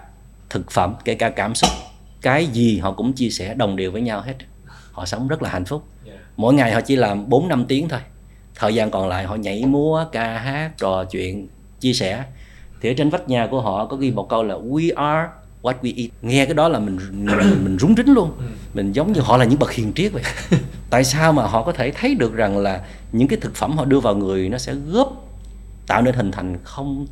[0.50, 1.70] thực phẩm kể cả cảm xúc
[2.22, 4.34] cái gì họ cũng chia sẻ đồng đều với nhau hết.
[4.92, 5.84] Họ sống rất là hạnh phúc.
[6.36, 8.00] Mỗi ngày họ chỉ làm 4 năm tiếng thôi.
[8.54, 11.48] Thời gian còn lại họ nhảy múa ca hát trò chuyện
[11.80, 12.24] chia sẻ.
[12.80, 15.28] Thì ở trên vách nhà của họ có ghi một câu là we are
[15.62, 16.10] what we eat.
[16.22, 18.32] Nghe cái đó là mình mình, mình rúng rính luôn.
[18.74, 20.22] Mình giống như họ là những bậc hiền triết vậy.
[20.90, 22.80] Tại sao mà họ có thể thấy được rằng là
[23.12, 25.30] những cái thực phẩm họ đưa vào người nó sẽ góp
[25.86, 27.06] tạo nên hình thành không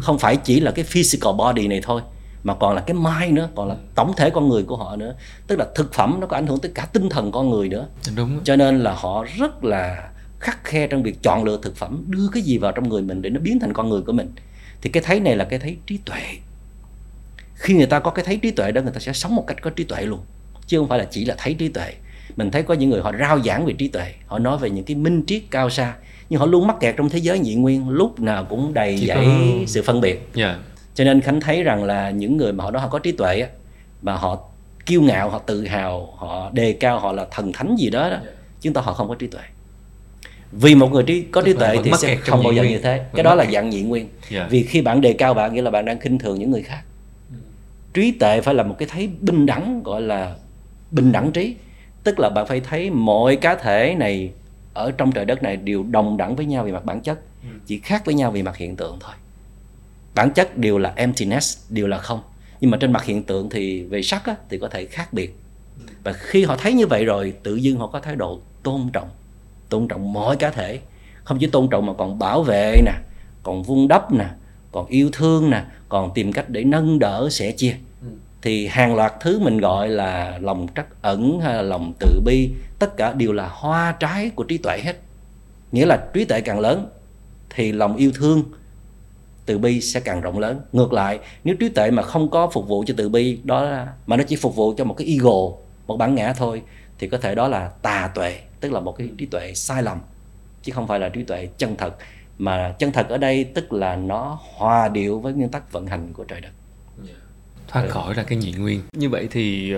[0.00, 2.02] không phải chỉ là cái physical body này thôi
[2.48, 5.14] mà còn là cái mind nữa còn là tổng thể con người của họ nữa.
[5.46, 7.86] Tức là thực phẩm nó có ảnh hưởng tới cả tinh thần con người nữa.
[8.16, 12.04] Đúng cho nên là họ rất là khắc khe trong việc chọn lựa thực phẩm
[12.06, 14.32] đưa cái gì vào trong người mình để nó biến thành con người của mình.
[14.82, 16.22] Thì cái thấy này là cái thấy trí tuệ.
[17.54, 19.62] Khi người ta có cái thấy trí tuệ đó người ta sẽ sống một cách
[19.62, 20.20] có trí tuệ luôn.
[20.66, 21.94] Chứ không phải là chỉ là thấy trí tuệ.
[22.36, 24.14] Mình thấy có những người họ rao giảng về trí tuệ.
[24.26, 25.94] Họ nói về những cái minh triết cao xa.
[26.30, 29.26] Nhưng họ luôn mắc kẹt trong thế giới nhị nguyên lúc nào cũng đầy dẫy
[29.66, 30.28] sự phân biệt.
[30.34, 30.56] Yeah.
[30.98, 33.48] Cho nên khánh thấy rằng là những người mà họ nói họ có trí tuệ
[34.02, 34.38] mà họ
[34.86, 38.16] kiêu ngạo họ tự hào họ đề cao họ là thần thánh gì đó, đó.
[38.24, 38.30] Dạ.
[38.60, 39.40] chứng tỏ họ không có trí tuệ
[40.52, 43.22] vì một người trí có trí tuệ thì sẽ không bao giờ như thế cái
[43.22, 44.30] đó là dạng nhị nguyên yeah.
[44.30, 44.46] Dạ.
[44.50, 46.82] vì khi bạn đề cao bạn nghĩa là bạn đang khinh thường những người khác
[47.94, 50.34] trí tuệ phải là một cái thấy bình đẳng gọi là
[50.90, 51.54] bình đẳng trí
[52.04, 54.30] tức là bạn phải thấy mọi cá thể này
[54.74, 57.48] ở trong trời đất này đều đồng đẳng với nhau về mặt bản chất ừ.
[57.66, 59.12] chỉ khác với nhau về mặt hiện tượng thôi
[60.18, 62.20] bản chất đều là emptiness đều là không.
[62.60, 65.38] Nhưng mà trên mặt hiện tượng thì về sắc á, thì có thể khác biệt.
[66.04, 69.08] Và khi họ thấy như vậy rồi tự dưng họ có thái độ tôn trọng
[69.68, 70.80] tôn trọng mọi cá thể.
[71.24, 72.92] Không chỉ tôn trọng mà còn bảo vệ nè
[73.42, 74.26] còn vun đắp nè
[74.72, 77.74] còn yêu thương nè còn tìm cách để nâng đỡ sẻ chia.
[78.42, 82.50] Thì hàng loạt thứ mình gọi là lòng trắc ẩn hay là lòng tự bi
[82.78, 84.96] tất cả đều là hoa trái của trí tuệ hết.
[85.72, 86.88] Nghĩa là trí tuệ càng lớn
[87.50, 88.42] thì lòng yêu thương
[89.48, 90.60] từ bi sẽ càng rộng lớn.
[90.72, 93.92] Ngược lại nếu trí tuệ mà không có phục vụ cho từ bi đó là,
[94.06, 95.30] mà nó chỉ phục vụ cho một cái ego
[95.86, 96.62] một bản ngã thôi
[96.98, 99.98] thì có thể đó là tà tuệ tức là một cái trí tuệ sai lầm.
[100.62, 101.96] Chứ không phải là trí tuệ chân thật.
[102.38, 106.12] Mà chân thật ở đây tức là nó hòa điệu với nguyên tắc vận hành
[106.12, 106.52] của trời đất.
[107.68, 107.88] Thoát ừ.
[107.88, 108.80] khỏi ra cái nhị nguyên.
[108.92, 109.72] Như vậy thì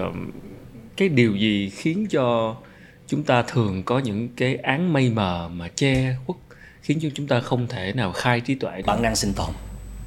[0.97, 2.57] cái điều gì khiến cho
[3.07, 6.37] chúng ta thường có những cái án mây mờ mà che khuất
[6.91, 8.83] khiến cho chúng ta không thể nào khai trí tuệ được.
[8.87, 9.47] bản năng sinh tồn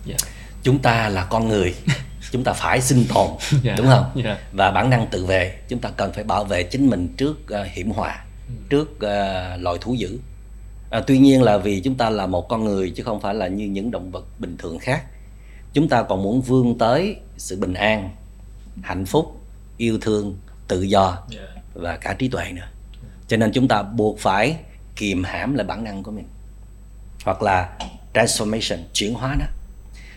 [0.08, 0.19] yeah.
[0.22, 0.28] Dạ.
[0.63, 1.76] chúng ta là con người
[2.32, 3.63] chúng ta phải sinh tồn yeah.
[3.63, 3.76] Dạ.
[3.78, 4.26] đúng không yeah.
[4.26, 4.38] Dạ.
[4.52, 7.67] và bản năng tự vệ chúng ta cần phải bảo vệ chính mình trước uh,
[7.74, 8.54] hiểm họa ừ.
[8.69, 10.19] trước uh, loài thú dữ
[10.89, 13.48] à, tuy nhiên là vì chúng ta là một con người chứ không phải là
[13.48, 15.04] như những động vật bình thường khác
[15.74, 18.10] chúng ta còn muốn vươn tới sự bình an
[18.82, 19.41] hạnh phúc
[19.78, 21.17] yêu thương tự do
[21.74, 22.67] và cả trí tuệ nữa
[23.28, 24.56] cho nên chúng ta buộc phải
[24.96, 26.26] kiềm hãm lại bản năng của mình
[27.23, 27.69] hoặc là
[28.13, 29.45] transformation chuyển hóa đó.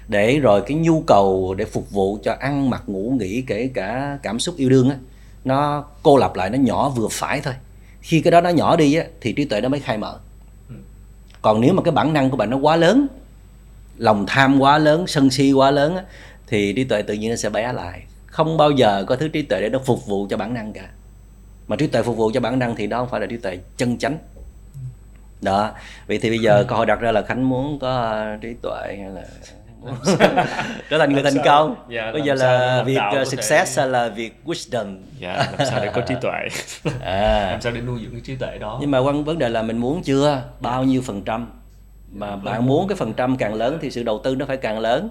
[0.08, 4.18] Để rồi cái nhu cầu để phục vụ cho ăn mặc ngủ nghỉ kể cả
[4.22, 4.96] cảm xúc yêu đương á
[5.44, 7.54] nó cô lập lại nó nhỏ vừa phải thôi.
[8.00, 10.18] Khi cái đó nó nhỏ đi á thì trí tuệ nó mới khai mở.
[11.42, 13.06] Còn nếu mà cái bản năng của bạn nó quá lớn
[13.96, 16.04] lòng tham quá lớn sân si quá lớn á,
[16.46, 18.02] thì trí tuệ tự nhiên nó sẽ bé lại.
[18.26, 20.88] Không bao giờ có thứ trí tuệ để nó phục vụ cho bản năng cả.
[21.68, 23.58] Mà trí tuệ phục vụ cho bản năng thì đó không phải là trí tuệ
[23.76, 24.18] chân chánh
[25.40, 25.70] đó.
[26.06, 29.10] Vậy thì bây giờ câu hỏi đặt ra là khánh muốn có trí tuệ hay
[29.10, 29.22] là
[30.90, 31.74] trở thành người thành công?
[31.88, 34.96] Dạ, bây giờ là việc uh, success hay là việc wisdom?
[35.18, 36.48] Dạ làm sao để có trí tuệ?
[37.04, 37.50] À.
[37.50, 38.78] làm sao để nuôi dưỡng cái trí tuệ đó?
[38.80, 40.42] Nhưng mà quan vấn đề là mình muốn chưa?
[40.60, 41.50] Bao nhiêu phần trăm?
[42.12, 44.78] Mà bạn muốn cái phần trăm càng lớn thì sự đầu tư nó phải càng
[44.78, 45.10] lớn.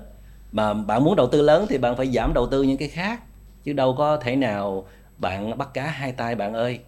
[0.52, 3.20] Mà bạn muốn đầu tư lớn thì bạn phải giảm đầu tư những cái khác.
[3.64, 6.80] Chứ đâu có thể nào bạn bắt cá hai tay bạn ơi.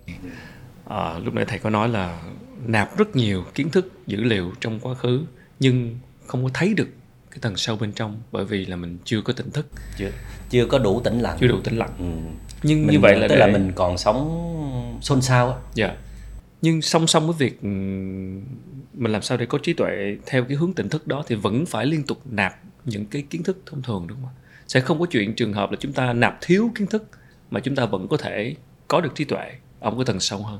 [0.89, 2.19] À, lúc nãy thầy có nói là
[2.65, 5.21] nạp rất nhiều kiến thức dữ liệu trong quá khứ
[5.59, 6.87] nhưng không có thấy được
[7.31, 9.67] cái tầng sâu bên trong bởi vì là mình chưa có tỉnh thức.
[9.97, 10.11] Chưa
[10.49, 11.37] chưa có đủ tĩnh lặng.
[11.39, 11.93] Chưa đủ tĩnh lặng.
[11.99, 12.05] Ừ.
[12.63, 13.39] nhưng mình, như vậy là tức để...
[13.39, 15.57] là mình còn sống xôn xao á.
[15.73, 15.95] Dạ.
[16.61, 17.67] Nhưng song song với việc ừ,
[18.93, 21.65] mình làm sao để có trí tuệ theo cái hướng tỉnh thức đó thì vẫn
[21.65, 24.33] phải liên tục nạp những cái kiến thức thông thường đúng không
[24.67, 27.03] sẽ không có chuyện trường hợp là chúng ta nạp thiếu kiến thức
[27.51, 28.55] mà chúng ta vẫn có thể
[28.87, 30.59] có được trí tuệ ở một cái tầng sâu hơn.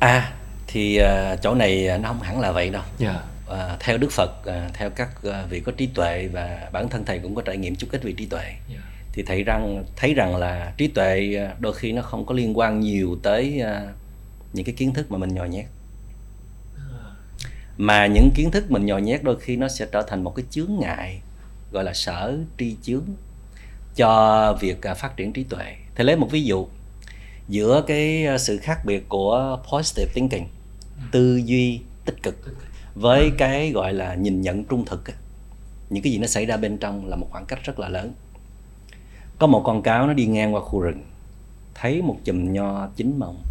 [0.00, 0.32] À
[0.66, 3.14] thì uh, chỗ này nó không hẳn là vậy đâu yeah.
[3.48, 3.74] Dạ.
[3.74, 7.04] uh, theo đức phật uh, theo các uh, vị có trí tuệ và bản thân
[7.04, 8.60] thầy cũng có trải nghiệm chút ít về trí tuệ yeah.
[8.68, 8.80] Dạ.
[9.12, 12.80] thì thầy rằng thấy rằng là trí tuệ đôi khi nó không có liên quan
[12.80, 13.94] nhiều tới uh,
[14.52, 15.64] những cái kiến thức mà mình nhồi nhét
[17.76, 20.44] mà những kiến thức mình nhồi nhét đôi khi nó sẽ trở thành một cái
[20.50, 21.20] chướng ngại
[21.72, 23.04] gọi là sở tri chướng
[23.96, 26.66] cho việc phát triển trí tuệ thầy lấy một ví dụ
[27.48, 30.44] giữa cái sự khác biệt của positive thinking
[31.12, 32.36] tư duy tích cực
[32.94, 35.04] với cái gọi là nhìn nhận trung thực
[35.90, 38.12] những cái gì nó xảy ra bên trong là một khoảng cách rất là lớn.
[39.38, 41.02] Có một con cáo nó đi ngang qua khu rừng
[41.74, 43.42] thấy một chùm nho chín mọng.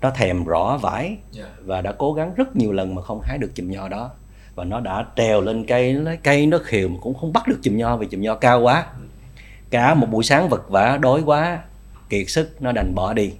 [0.00, 1.44] Nó thèm rõ vải dạ.
[1.64, 4.10] và đã cố gắng rất nhiều lần mà không hái được chùm nho đó.
[4.54, 7.58] Và nó đã trèo lên cây lấy cây nó khều mà cũng không bắt được
[7.62, 8.86] chùm nho vì chùm nho cao quá.
[9.70, 11.62] Cả một buổi sáng vật vả đói quá
[12.10, 13.32] kiệt sức nó đành bỏ đi.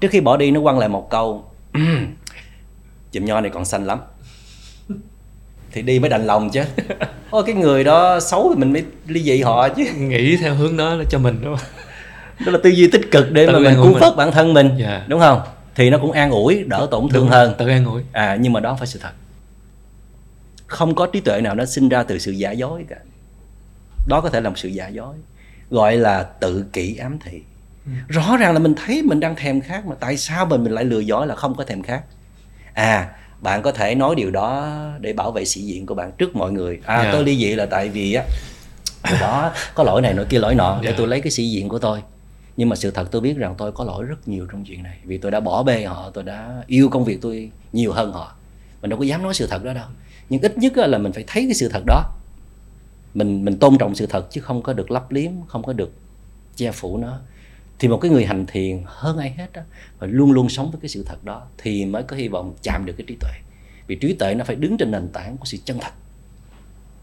[0.00, 1.44] Trước khi bỏ đi nó quăng lại một câu
[3.12, 3.98] chùm nho này còn xanh lắm.
[5.72, 6.62] Thì đi mới đành lòng chứ.
[7.30, 9.84] Ôi cái người đó xấu thì mình mới ly dị họ chứ.
[9.98, 11.66] Nghĩ theo hướng đó là cho mình đúng không?
[12.46, 14.68] Đó là tư duy tích cực để tự mà mình cứu vớt bản thân mình
[14.68, 14.80] yeah.
[14.80, 15.04] Dạ.
[15.08, 15.40] đúng không?
[15.74, 17.54] Thì nó cũng an ủi đỡ tổn thương đúng, hơn.
[17.58, 18.02] tự an ủi.
[18.12, 19.12] À nhưng mà đó phải sự thật.
[20.66, 22.96] Không có trí tuệ nào nó sinh ra từ sự giả dối cả.
[24.08, 25.14] Đó có thể là một sự giả dối
[25.70, 27.42] gọi là tự kỷ ám thị.
[28.08, 30.84] Rõ ràng là mình thấy mình đang thèm khát mà tại sao mình mình lại
[30.84, 32.02] lừa dối là không có thèm khát
[32.74, 33.08] à
[33.40, 36.52] bạn có thể nói điều đó để bảo vệ sĩ diện của bạn trước mọi
[36.52, 37.06] người à yeah.
[37.06, 37.12] Dạ.
[37.12, 38.24] tôi ly dị là tại vì á
[39.20, 40.94] đó có lỗi này nỗi kia lỗi nọ để yeah.
[40.94, 40.98] Dạ.
[40.98, 42.02] tôi lấy cái sĩ diện của tôi
[42.56, 44.98] nhưng mà sự thật tôi biết rằng tôi có lỗi rất nhiều trong chuyện này
[45.04, 48.34] vì tôi đã bỏ bê họ tôi đã yêu công việc tôi nhiều hơn họ
[48.82, 49.86] mình đâu có dám nói sự thật đó đâu
[50.28, 52.04] nhưng ít nhất là mình phải thấy cái sự thật đó
[53.14, 55.92] mình mình tôn trọng sự thật chứ không có được lấp liếm không có được
[56.56, 57.18] che phủ nó
[57.80, 59.62] thì một cái người hành thiền hơn ai hết đó
[59.98, 62.86] và luôn luôn sống với cái sự thật đó, thì mới có hy vọng chạm
[62.86, 63.30] được cái trí tuệ.
[63.86, 65.92] Vì trí tuệ nó phải đứng trên nền tảng của sự chân thật.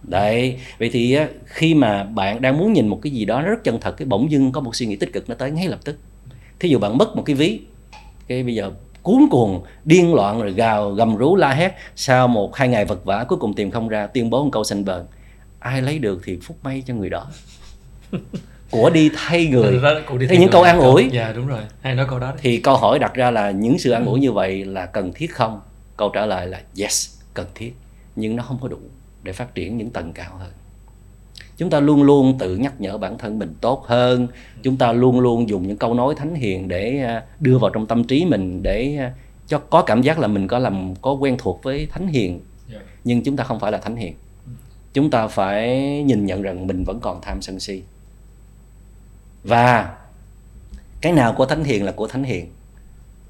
[0.04, 3.80] Đấy, vậy thì khi mà bạn đang muốn nhìn một cái gì đó rất chân
[3.82, 5.98] thật, cái bỗng dưng có một suy nghĩ tích cực nó tới ngay lập tức.
[6.60, 7.60] Thí dụ bạn mất một cái ví,
[8.28, 12.56] cái bây giờ cuốn cuồng, điên loạn rồi gào gầm rú la hét, sau một,
[12.56, 15.06] hai ngày vật vã cuối cùng tìm không ra, tuyên bố một câu xanh bờn
[15.60, 17.32] ai lấy được thì phúc may cho người đó
[18.72, 19.72] của đi thay người.
[19.72, 20.52] Thật ra cụ đi thay những người.
[20.52, 21.10] câu an ủi.
[21.12, 21.62] dạ đúng rồi.
[21.82, 22.38] Hay nói câu đó đấy.
[22.42, 25.34] thì câu hỏi đặt ra là những sự an ủi như vậy là cần thiết
[25.34, 25.62] không?
[25.98, 27.74] Câu trả lời là yes cần thiết.
[28.16, 28.78] Nhưng nó không có đủ
[29.24, 30.52] để phát triển những tầng cao hơn.
[31.58, 34.28] Chúng ta luôn luôn tự nhắc nhở bản thân mình tốt hơn.
[34.64, 37.86] Chúng ta luôn luôn dùng những câu nói thánh hiền để à, đưa vào trong
[37.86, 39.14] tâm trí mình để à,
[39.48, 42.40] cho có cảm giác là mình có làm có quen thuộc với thánh hiền.
[42.74, 42.80] Dạ.
[43.04, 44.14] nhưng chúng ta không phải là thánh hiền.
[44.94, 47.84] Chúng ta phải nhìn nhận rằng mình vẫn còn tham sân si
[49.44, 49.98] và
[51.02, 52.52] cái nào của thánh hiền là của thánh hiền,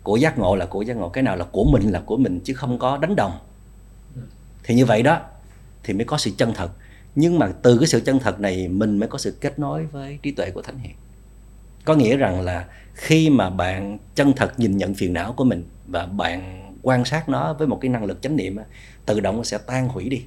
[0.04, 2.40] của giác ngộ là của giác ngộ, cái nào là của mình là của mình
[2.44, 3.40] chứ không có đánh đồng.
[4.64, 5.22] Thì như vậy đó,
[5.84, 6.72] thì mới có sự chân thật.
[7.16, 10.20] Nhưng mà từ cái sự chân thật này mình mới có sự kết nối với
[10.22, 10.96] trí tuệ của thánh hiền.
[11.86, 15.64] Có nghĩa rằng là khi mà bạn chân thật nhìn nhận phiền não của mình
[15.88, 18.58] và bạn quan sát nó với một cái năng lực chánh niệm
[19.06, 20.22] tự động sẽ tan hủy đi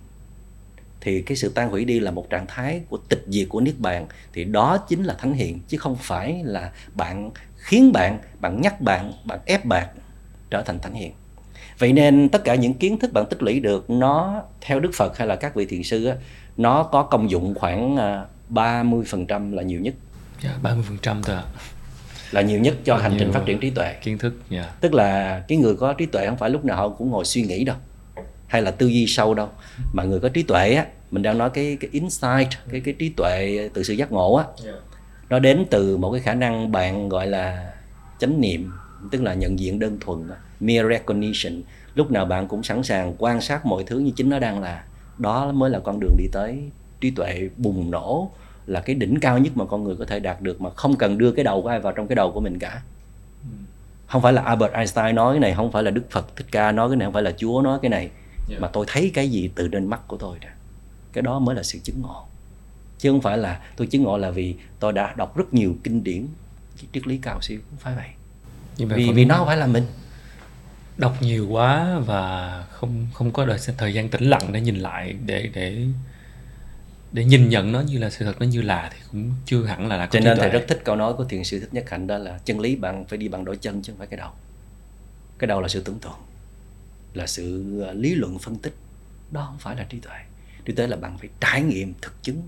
[1.01, 3.79] thì cái sự tan hủy đi là một trạng thái của tịch diệt của niết
[3.79, 4.07] bàn.
[4.33, 8.81] Thì đó chính là thánh hiện chứ không phải là bạn khiến bạn bạn nhắc
[8.81, 9.87] bạn bạn ép bạn
[10.51, 11.13] trở thành thánh hiện
[11.81, 15.19] vậy nên tất cả những kiến thức bạn tích lũy được nó theo đức phật
[15.19, 16.17] hay là các vị thiền sư á,
[16.57, 19.95] nó có công dụng khoảng à, 30% là nhiều nhất.
[20.43, 21.43] Dạ, 30% thôi ạ.
[22.31, 23.95] là nhiều nhất cho Bao hành trình phát triển trí tuệ.
[24.03, 24.73] Kiến thức, dạ.
[24.81, 27.43] tức là cái người có trí tuệ không phải lúc nào họ cũng ngồi suy
[27.43, 27.77] nghĩ đâu
[28.51, 29.49] hay là tư duy sâu đâu.
[29.93, 33.09] Mà người có trí tuệ á mình đang nói cái cái insight cái cái trí
[33.09, 34.45] tuệ từ sự giác ngộ á
[35.31, 37.73] nó đến từ một cái khả năng bạn gọi là
[38.19, 38.73] chánh niệm
[39.11, 40.29] tức là nhận diện đơn thuần
[40.61, 41.63] mere recognition.
[41.95, 44.85] Lúc nào bạn cũng sẵn sàng quan sát mọi thứ như chính nó đang là.
[45.19, 46.59] Đó mới là con đường đi tới
[47.01, 48.31] trí tuệ bùng nổ
[48.67, 51.19] là cái đỉnh cao nhất mà con người có thể đạt được mà không cần
[51.19, 52.83] đưa cái đầu của ai vào trong cái đầu của mình cả.
[54.07, 56.73] Không phải là Albert Einstein nói cái này không phải là Đức Phật Thích Ca
[56.73, 58.11] nói cái này không phải là Chúa nói cái này
[58.51, 58.57] Dạ.
[58.61, 60.51] mà tôi thấy cái gì từ trên mắt của tôi ra
[61.13, 62.27] cái đó mới là sự chứng ngộ.
[62.99, 66.05] Chứ không phải là tôi chứng ngộ là vì tôi đã đọc rất nhiều kinh
[66.05, 66.27] điển
[66.93, 68.09] triết lý cao siêu không phải vậy.
[68.77, 69.85] Như vậy vì vì nó không phải là mình.
[70.97, 75.17] Đọc nhiều quá và không không có đời thời gian tĩnh lặng để nhìn lại
[75.27, 75.87] để để
[77.13, 79.89] để nhìn nhận nó như là sự thật nó như là thì cũng chưa hẳn
[79.89, 82.07] là là cho nên thầy rất thích câu nói của thiền sư thích nhất hạnh
[82.07, 84.31] đó là chân lý bạn phải đi bằng đôi chân chứ không phải cái đầu.
[85.39, 86.30] Cái đầu là sự tưởng tượng
[87.15, 88.75] là sự ờ, lý luận phân tích.
[89.31, 90.17] Đó không phải là trí tuệ.
[90.65, 92.43] Trí tuệ là bạn phải trải nghiệm thực chứng.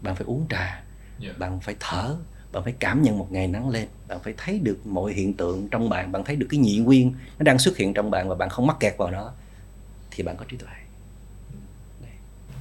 [0.00, 0.80] Bạn phải uống trà
[1.18, 1.30] Dạ.
[1.38, 2.16] bạn phải thở
[2.52, 3.88] bạn phải cảm nhận một ngày nắng lên.
[4.08, 7.12] Bạn phải thấy được mọi hiện tượng trong bạn bạn thấy được cái nhị nguyên
[7.38, 9.32] nó đang xuất hiện trong bạn và bạn không mắc kẹt vào nó
[10.10, 10.68] thì bạn có trí tuệ.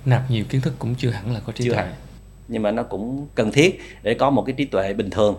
[0.05, 1.77] Nạp nhiều kiến thức cũng chưa hẳn là có trí Chưa tuệ.
[1.83, 1.93] hẳn.
[2.47, 5.35] nhưng mà nó cũng cần thiết để có một cái trí tuệ bình thường.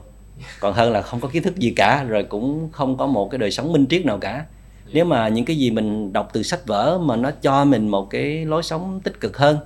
[0.61, 3.39] Còn hơn là không có kiến thức gì cả rồi cũng không có một cái
[3.39, 4.47] đời sống minh triết nào cả
[4.95, 8.11] nếu mà những cái gì mình đọc từ sách vở mà nó cho mình một
[8.11, 9.59] cái lối sống tích cực hơn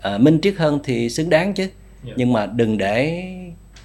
[0.00, 1.68] à, minh triết hơn thì xứng đáng chứ
[2.04, 2.12] Dạ.
[2.16, 3.24] nhưng mà đừng để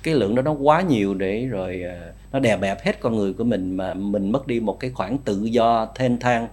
[0.03, 3.33] cái lượng đó nó quá nhiều để rồi à, nó đè bẹp hết con người
[3.33, 6.47] của mình mà mình mất đi một cái khoảng tự do thênh thang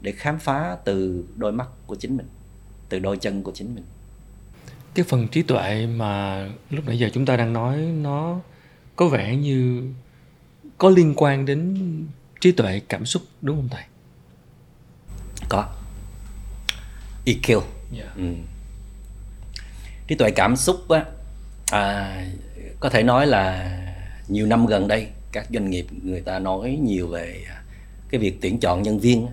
[0.00, 2.26] để khám phá từ đôi mắt của chính mình
[2.88, 3.84] từ đôi chân của chính mình
[4.94, 8.40] cái phần trí tuệ mà lúc nãy giờ chúng ta đang nói nó
[8.96, 9.82] có vẻ như
[10.78, 11.76] có liên quan đến
[12.40, 13.82] trí tuệ cảm xúc đúng không thầy?
[15.48, 15.68] có
[17.26, 17.60] EQ
[17.92, 18.04] Dạ.
[18.16, 18.34] ừ.
[20.06, 21.04] trí tuệ cảm xúc á
[21.70, 22.26] à,
[22.80, 23.72] có thể nói là
[24.28, 27.44] nhiều năm gần đây các doanh nghiệp người ta nói nhiều về
[28.10, 29.26] cái việc tuyển chọn nhân viên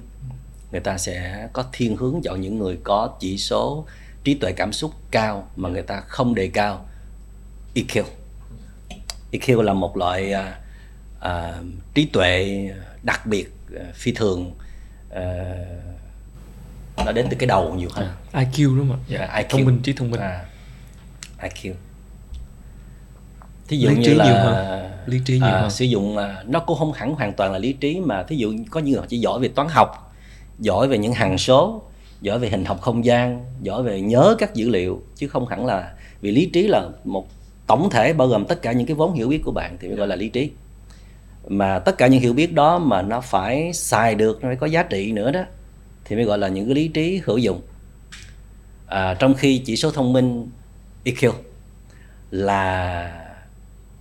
[0.72, 3.86] người ta sẽ có thiên hướng chọn những người có chỉ số
[4.24, 6.86] trí tuệ cảm xúc cao mà người ta không đề cao
[7.76, 8.04] EQ
[9.32, 10.34] EQ là một loại
[11.24, 11.54] à,
[11.94, 12.70] trí tuệ
[13.04, 13.46] đặc biệt
[13.80, 14.52] à, phi thường
[15.10, 15.24] à,
[17.06, 19.06] nó đến từ cái đầu nhiều hơn À, IQ đúng không ạ?
[19.08, 19.46] Dạ, À, IQ.
[19.50, 20.20] thông minh trí thông minh.
[20.22, 20.46] à,
[21.42, 21.74] IQ
[23.68, 24.92] thí dụ Lý như trí là nhiều hơn.
[25.06, 25.70] Lý trí nhiều à, hơn.
[25.70, 28.54] sử dụng à, nó cũng không hẳn hoàn toàn là lý trí mà thí dụ
[28.72, 30.14] có những người họ chỉ giỏi về toán học
[30.60, 31.82] giỏi về những hằng số
[32.22, 35.66] giỏi về hình học không gian giỏi về nhớ các dữ liệu chứ không hẳn
[35.66, 37.28] là vì lý trí là một
[37.68, 39.98] tổng thể bao gồm tất cả những cái vốn hiểu biết của bạn thì mới
[39.98, 40.52] gọi là lý trí
[41.48, 44.68] mà tất cả những hiểu biết đó mà nó phải xài được nó phải có
[44.68, 45.42] giá trị nữa đó
[46.06, 47.62] thì mới gọi là những cái lý trí hữu dụng.
[48.88, 50.50] À, trong khi chỉ số thông minh
[51.06, 51.32] EQ
[52.32, 53.26] là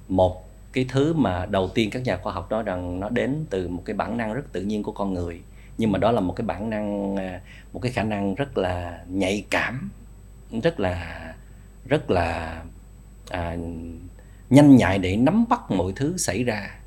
[0.08, 3.68] một cái thứ mà đầu tiên các nhà khoa học nói rằng nó đến từ
[3.68, 5.40] một cái bản năng rất tự nhiên của con người
[5.78, 7.40] nhưng mà đó là một cái bản năng à,
[7.72, 9.90] một cái khả năng rất là nhạy cảm
[10.62, 11.34] rất là
[11.86, 12.62] rất là
[13.30, 13.56] à,
[14.50, 16.81] nhanh nhạy để nắm bắt mọi thứ xảy ra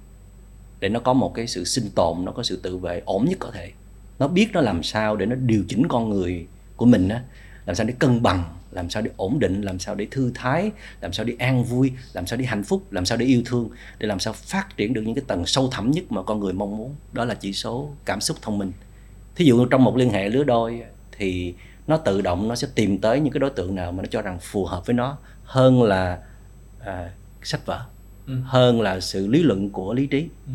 [0.86, 3.38] để nó có một cái sự sinh tồn nó có sự tự vệ ổn nhất
[3.39, 3.71] có thể.
[4.19, 7.24] Nó biết nó làm sao để nó điều chỉnh con người của mình á
[7.65, 10.71] làm sao để cân bằng làm sao để ổn định làm sao để thư thái
[11.02, 13.69] làm sao để an vui làm sao để hạnh phúc làm sao để yêu thương
[14.00, 16.54] để làm sao phát triển được những cái tầng sâu thẳm nhất mà con người
[16.54, 16.95] mong muốn.
[17.13, 18.71] Đó là chỉ số cảm xúc thông minh.
[19.36, 21.54] Thí dụ trong một liên hệ lứa đôi thì
[21.88, 24.21] nó tự động nó sẽ tìm tới những cái đối tượng nào mà nó cho
[24.21, 26.19] rằng phù hợp với nó hơn là
[26.80, 27.10] à,
[27.43, 27.86] sách vở
[28.27, 28.33] ừ.
[28.43, 30.27] hơn là sự lý luận của lý trí.
[30.47, 30.53] Ừ.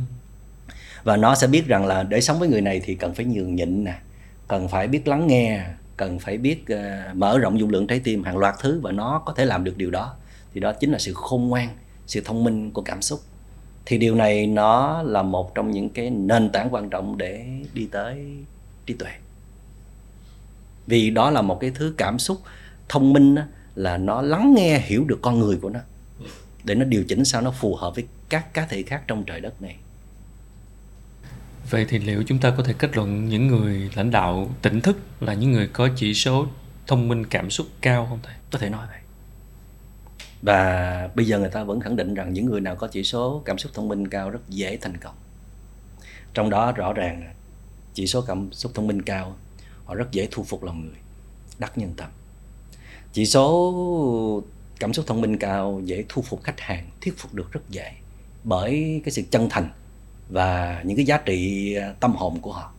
[1.05, 3.55] và nó sẽ biết rằng là để sống với người này thì cần phải nhường
[3.55, 3.99] nhịn nè
[4.49, 5.65] cần phải biết lắng nghe
[6.01, 9.23] cần phải biết uh, mở rộng dung lượng trái tim hàng loạt thứ và nó
[9.27, 10.15] có thể làm được điều đó.
[10.55, 11.69] Thì đó chính là sự khôn ngoan
[12.07, 13.21] sự thông minh của cảm xúc.
[13.87, 17.89] Thì điều này nó là một trong những cái nền tảng quan trọng để đi
[17.93, 18.27] tới
[18.87, 19.11] trí tuệ.
[20.87, 22.39] Vì đó là một cái thứ cảm xúc
[22.89, 23.43] thông minh đó,
[23.75, 25.81] là nó lắng nghe hiểu được con người của nó
[26.65, 29.41] để nó điều chỉnh sao nó phù hợp với các cá thể khác trong trời
[29.41, 29.77] đất này.
[31.71, 34.97] Vậy thì liệu chúng ta có thể kết luận những người lãnh đạo tỉnh thức
[35.21, 36.47] là những người có chỉ số
[36.87, 38.35] thông minh cảm xúc cao không thầy?
[38.51, 38.99] Có thể nói vậy.
[40.43, 43.43] Và bây giờ người ta vẫn khẳng định rằng những người nào có chỉ số
[43.45, 45.15] cảm xúc thông minh cao rất dễ thành công.
[46.35, 47.35] Trong đó rõ ràng
[47.95, 49.37] chỉ số cảm xúc thông minh cao
[49.85, 50.99] họ rất dễ thu phục lòng người
[51.59, 52.11] đắc nhân tâm.
[53.13, 54.43] Chỉ số
[54.81, 57.93] cảm xúc thông minh cao dễ thu phục khách hàng thuyết phục được rất dễ
[58.45, 59.69] bởi cái sự chân thành
[60.29, 62.73] và những cái giá trị à, tâm hồn của họ.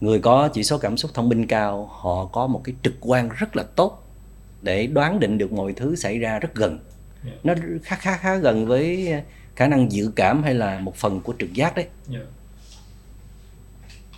[0.00, 3.28] Người có chỉ số cảm xúc thông minh cao họ có một cái trực quan
[3.28, 4.06] rất là tốt
[4.62, 6.78] để đoán định được mọi thứ xảy ra rất gần.
[7.42, 9.12] Nó khá khá khá gần với
[9.56, 11.86] khả năng dự cảm hay là một phần của trực giác đấy.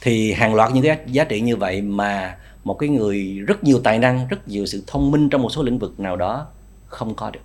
[0.00, 3.80] Thì hàng loạt những cái giá trị như vậy mà một cái người rất nhiều
[3.84, 6.46] tài năng rất nhiều sự thông minh trong một số lĩnh vực nào đó
[6.92, 7.40] không có được.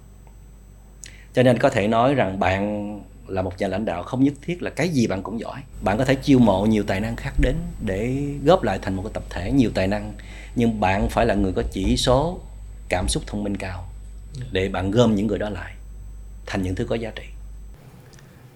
[1.34, 2.94] Cho nên có thể nói rằng bạn
[3.28, 5.62] là một nhà lãnh đạo không nhất thiết là cái gì bạn cũng giỏi.
[5.82, 7.56] Bạn có thể chiêu mộ nhiều tài năng khác đến
[7.86, 10.14] để góp lại thành một cái tập thể nhiều tài năng,
[10.56, 12.40] nhưng bạn phải là người có chỉ số
[12.90, 13.90] cảm xúc thông minh cao
[14.52, 15.74] để bạn gom những người đó lại
[16.46, 17.24] thành những thứ có giá trị.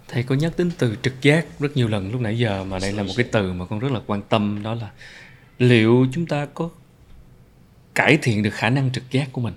[0.08, 2.94] Thầy có nhắc đến từ trực giác rất nhiều lần lúc nãy giờ mà đây
[2.94, 4.90] là một cái từ mà con rất là quan tâm, đó là
[5.60, 6.70] liệu chúng ta có
[7.96, 9.54] cải thiện được khả năng trực giác của mình?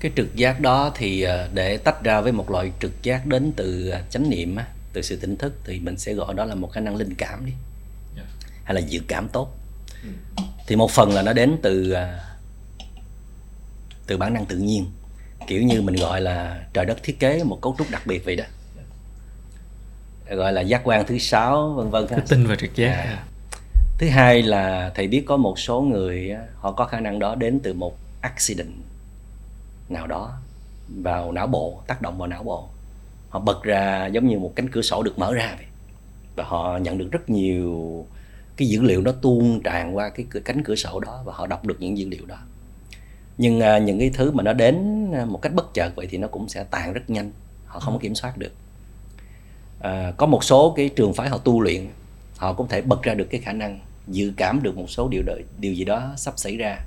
[0.00, 3.52] Cái trực giác đó thì ờ, để tách ra với một loại trực giác đến
[3.56, 4.56] từ ờ, chánh niệm
[4.92, 7.46] từ sự tỉnh thức thì mình sẽ gọi đó là một khả năng linh cảm
[7.46, 7.52] đi
[8.16, 8.22] dạ.
[8.64, 9.56] hay là dự cảm tốt
[10.02, 10.08] ừ.
[10.66, 12.18] thì một phần là nó đến từ ờ,
[14.06, 14.86] từ bản năng tự nhiên
[15.46, 18.36] kiểu như mình gọi là trời đất thiết kế một cấu trúc đặc biệt vậy
[18.36, 18.44] đó
[20.28, 20.34] dạ.
[20.34, 23.24] gọi là giác quan thứ sáu vân vân cái tin và trực giác à.
[23.98, 27.60] thứ hai là thầy biết có một số người họ có khả năng đó đến
[27.62, 28.70] từ một accident
[29.88, 30.32] nào đó
[31.02, 32.68] vào não bộ tác động vào não bộ.
[33.28, 35.66] Họ bật ra giống như một cánh cửa sổ được mở ra vậy.
[36.36, 38.06] Và họ nhận được rất nhiều
[38.56, 41.64] cái dữ liệu nó tuôn tràn qua cái cánh cửa sổ đó và họ đọc
[41.64, 42.38] được những dữ liệu đó.
[43.38, 46.18] Nhưng à, những cái thứ mà nó đến à, một cách bất chợt vậy thì
[46.18, 47.32] nó cũng sẽ tàn rất nhanh.
[47.66, 48.52] Họ không có kiểm soát được.
[49.80, 51.88] À, có một số cái trường phái họ tu luyện
[52.36, 55.22] họ cũng thể bật ra được cái khả năng dự cảm được một số điều
[55.26, 56.78] đợi điều gì đó sắp xảy ra.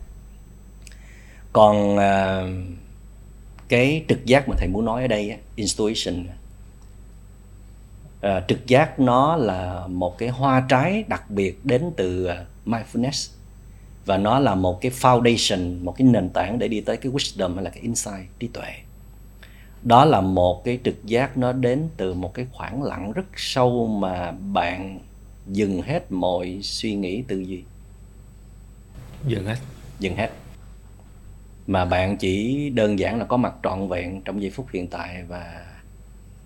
[1.54, 2.44] Còn à,
[3.72, 6.26] cái trực giác mà thầy muốn nói ở đây intuition.
[8.22, 13.32] À, trực giác nó là một cái hoa trái đặc biệt đến từ à, mindfulness
[14.06, 17.56] và nó là một cái foundation một cái nền tảng để đi tới cái wisdom
[17.56, 18.70] hay là cái insight trí tuệ.
[19.84, 23.88] Đó là một cái trực giác nó đến từ một cái khoảng lặng rất sâu
[23.88, 25.00] mà bạn
[25.48, 27.64] dừng hết mọi suy nghĩ tư duy.
[29.28, 29.58] Dừng hết.
[30.00, 30.30] Dừng hết
[31.68, 35.24] mà bạn chỉ đơn giản là có mặt trọn vẹn trong giây phút hiện tại
[35.28, 35.66] và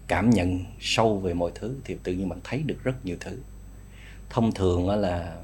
[0.07, 3.39] cảm nhận sâu về mọi thứ thì tự nhiên bạn thấy được rất nhiều thứ.
[4.29, 5.35] Thông thường là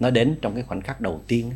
[0.00, 1.50] nó đến trong cái khoảnh khắc đầu tiên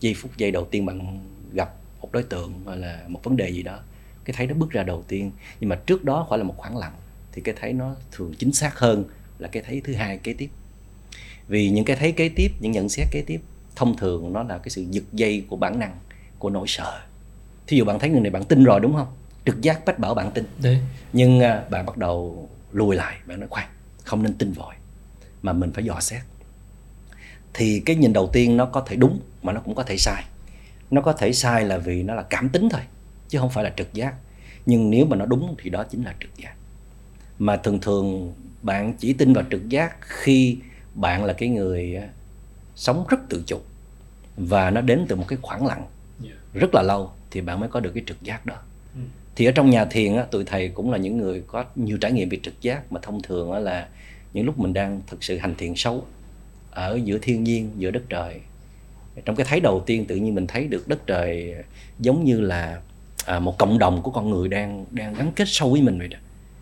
[0.00, 1.20] giây phút giây đầu tiên bạn
[1.52, 3.78] gặp một đối tượng hoặc là một vấn đề gì đó,
[4.24, 5.30] cái thấy nó bước ra đầu tiên.
[5.60, 6.94] Nhưng mà trước đó phải là một khoảng lặng
[7.32, 9.04] thì cái thấy nó thường chính xác hơn
[9.38, 10.50] là cái thấy thứ hai kế tiếp.
[11.48, 13.40] Vì những cái thấy kế tiếp, những nhận xét kế tiếp,
[13.76, 15.96] thông thường nó là cái sự giật dây của bản năng
[16.40, 17.00] của nỗi sợ.
[17.66, 19.08] Thí dụ bạn thấy người này bạn tin rồi đúng không?
[19.46, 20.44] Trực giác bách bảo bạn tin.
[20.62, 20.78] Đấy.
[21.12, 23.68] nhưng à, bạn bắt đầu lùi lại bạn nói khoan
[24.04, 24.74] không nên tin vội
[25.42, 26.22] mà mình phải dò xét.
[27.54, 30.24] Thì cái nhìn đầu tiên nó có thể đúng mà nó cũng có thể sai.
[30.90, 32.80] Nó có thể sai là vì nó là cảm tính thôi
[33.28, 34.14] chứ không phải là trực giác.
[34.66, 36.54] Nhưng nếu mà nó đúng thì đó chính là trực giác.
[37.38, 40.58] Mà thường thường bạn chỉ tin vào trực giác khi
[40.94, 42.08] bạn là cái người à,
[42.76, 43.58] sống rất tự chủ.
[44.36, 45.86] Và nó đến từ một cái khoảng lặng
[46.54, 48.54] rất là lâu thì bạn mới có được cái trực giác đó.
[48.94, 49.00] Ừ.
[49.36, 52.12] thì ở trong nhà thiền á, tụi thầy cũng là những người có nhiều trải
[52.12, 53.88] nghiệm về trực giác mà thông thường á, là
[54.32, 56.04] những lúc mình đang thực sự hành thiền sâu
[56.70, 58.40] ở giữa thiên nhiên giữa đất trời.
[59.24, 61.54] Trong cái thấy đầu tiên tự nhiên mình thấy được đất trời
[61.98, 62.80] giống như là
[63.26, 66.08] à, một cộng đồng của con người đang đang gắn kết sâu với mình vậy
[66.08, 66.18] đó.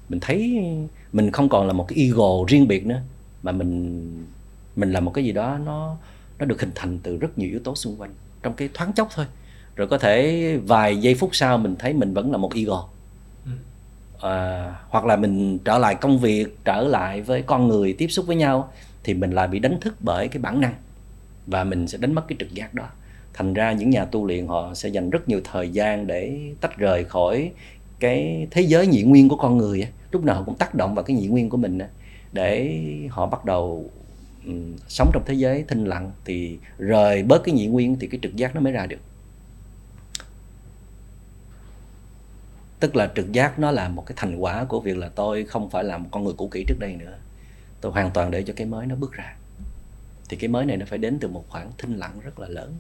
[0.08, 0.64] Mình thấy
[1.12, 3.02] mình không còn là một cái ego riêng biệt nữa
[3.42, 4.26] mà mình
[4.76, 5.96] mình là một cái gì đó nó
[6.38, 8.10] nó được hình thành từ rất nhiều yếu tố xung quanh
[8.42, 9.26] trong cái thoáng chốc thôi
[9.78, 12.88] rồi có thể vài giây phút sau mình thấy mình vẫn là một ego
[14.20, 18.26] à, hoặc là mình trở lại công việc trở lại với con người tiếp xúc
[18.26, 18.72] với nhau
[19.04, 20.74] thì mình lại bị đánh thức bởi cái bản năng.
[21.46, 22.84] Và mình sẽ đánh mất cái trực giác đó.
[23.34, 26.76] Thành ra những nhà tu luyện họ sẽ dành rất nhiều thời gian để tách
[26.76, 27.50] rời khỏi
[28.00, 31.02] cái thế giới nhị nguyên của con người lúc nào họ cũng tác động vào
[31.02, 31.78] cái nhị nguyên của mình
[32.32, 33.90] để họ bắt đầu
[34.46, 38.18] um, sống trong thế giới thinh lặng thì rời bớt cái nhị nguyên thì cái
[38.22, 38.98] trực giác nó mới ra được
[42.80, 45.70] tức là trực giác nó là một cái thành quả của việc là tôi không
[45.70, 47.18] phải là một con người cũ kỹ trước đây nữa.
[47.80, 49.36] Tôi hoàn toàn để cho cái mới nó bước ra.
[50.28, 52.74] Thì cái mới này nó phải đến từ một khoảng thinh lặng rất là lớn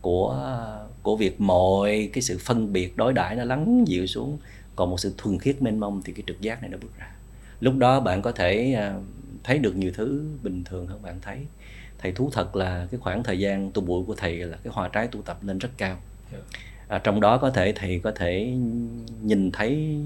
[0.00, 0.58] của
[1.02, 4.38] của việc mọi cái sự phân biệt đối đãi nó lắng dịu xuống.
[4.76, 7.12] Còn một sự thuần khiết mênh mông thì cái trực giác này nó bước ra.
[7.60, 8.98] Lúc đó bạn có thể à,
[9.44, 11.38] thấy được nhiều thứ bình thường hơn bạn thấy.
[11.98, 14.88] Thầy thú thật là cái khoảng thời gian tu bụi của thầy là cái hòa
[14.88, 15.96] trái tu tập lên rất cao.
[16.32, 16.38] Dạ
[16.94, 18.56] à, trong đó có thể thầy có thể
[19.22, 19.98] nhìn thấy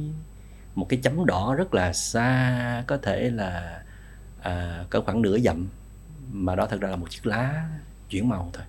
[0.74, 3.82] một cái chấm đỏ rất là xa có thể là
[4.43, 5.68] à, có khoảng nửa dặm
[6.32, 7.68] mà đó thật ra là một chiếc lá
[8.11, 8.64] chuyển màu thôi.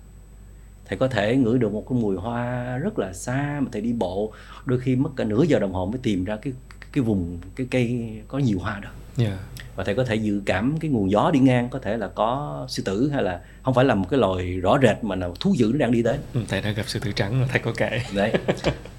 [0.84, 3.92] Thầy có thể ngửi được một cái mùi hoa rất là xa mà thầy đi
[3.92, 4.32] bộ
[4.64, 6.52] đôi khi mất cả nửa giờ đồng hồ mới tìm ra cái
[6.92, 8.88] cái vùng cái cây có nhiều hoa đó.
[9.18, 9.38] Yeah.
[9.76, 12.64] và thầy có thể dự cảm cái nguồn gió đi ngang có thể là có
[12.68, 15.54] sư tử hay là không phải là một cái loài rõ rệt mà nào thú
[15.56, 16.18] dữ nó đang đi tới.
[16.34, 18.02] Ừ, thầy đã gặp sư tử trắng mà thầy có kể.
[18.14, 18.32] Đấy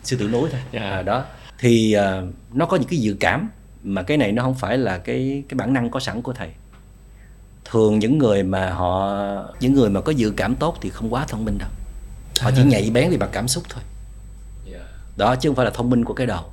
[0.03, 0.61] sư tử núi thôi.
[0.71, 0.91] Yeah.
[0.91, 1.25] à, đó.
[1.59, 3.49] Thì uh, nó có những cái dự cảm
[3.83, 6.49] mà cái này nó không phải là cái cái bản năng có sẵn của thầy.
[7.65, 9.17] Thường những người mà họ
[9.59, 11.69] những người mà có dự cảm tốt thì không quá thông minh đâu.
[12.39, 13.83] Họ chỉ nhạy bén về mặt cảm xúc thôi.
[15.17, 16.43] Đó chứ không phải là thông minh của cái đầu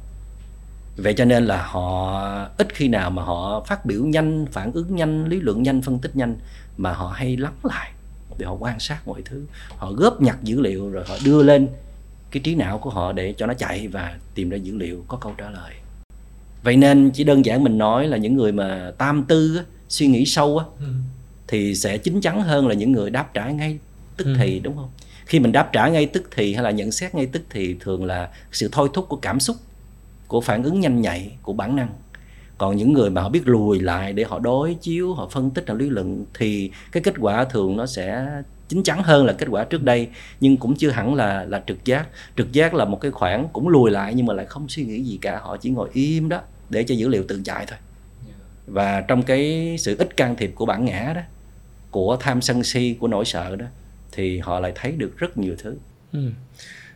[0.99, 2.21] vậy cho nên là họ
[2.59, 5.99] ít khi nào mà họ phát biểu nhanh phản ứng nhanh lý luận nhanh phân
[5.99, 6.37] tích nhanh
[6.77, 7.91] mà họ hay lắng lại
[8.39, 9.45] để họ quan sát mọi thứ
[9.77, 11.69] họ góp nhặt dữ liệu rồi họ đưa lên
[12.31, 15.17] cái trí não của họ để cho nó chạy và tìm ra dữ liệu có
[15.17, 15.73] câu trả lời
[16.63, 20.25] vậy nên chỉ đơn giản mình nói là những người mà tam tư suy nghĩ
[20.27, 20.87] sâu á ừ.
[21.49, 23.79] thì sẽ chín chắn hơn là những người đáp trả ngay
[24.17, 24.35] tức ừ.
[24.39, 24.89] thì đúng không
[25.27, 28.05] khi mình đáp trả ngay tức thì hay là nhận xét ngay tức thì thường
[28.05, 29.57] là sự thôi thúc của cảm xúc
[30.29, 31.89] của phản ứng nhanh nhạy của bản năng.
[32.59, 35.69] Còn những người mà họ biết lùi lại để họ đối chiếu họ phân tích
[35.69, 38.27] họ lý luận thì cái kết quả thường nó sẽ
[38.69, 40.09] chín chắn hơn là kết quả trước đây
[40.41, 42.09] nhưng cũng chưa hẳn là là trực giác.
[42.37, 45.03] Trực giác là một cái khoảng cũng lùi lại nhưng mà lại không suy nghĩ
[45.03, 47.79] gì cả họ chỉ ngồi im đó để cho dữ liệu tự chạy thôi.
[48.67, 51.21] Và trong cái sự ít can thiệp của bản ngã đó
[51.91, 53.67] của tham sân si của nỗi sợ đó
[54.13, 55.77] thì họ lại thấy được rất nhiều thứ.
[56.13, 56.31] Ừ.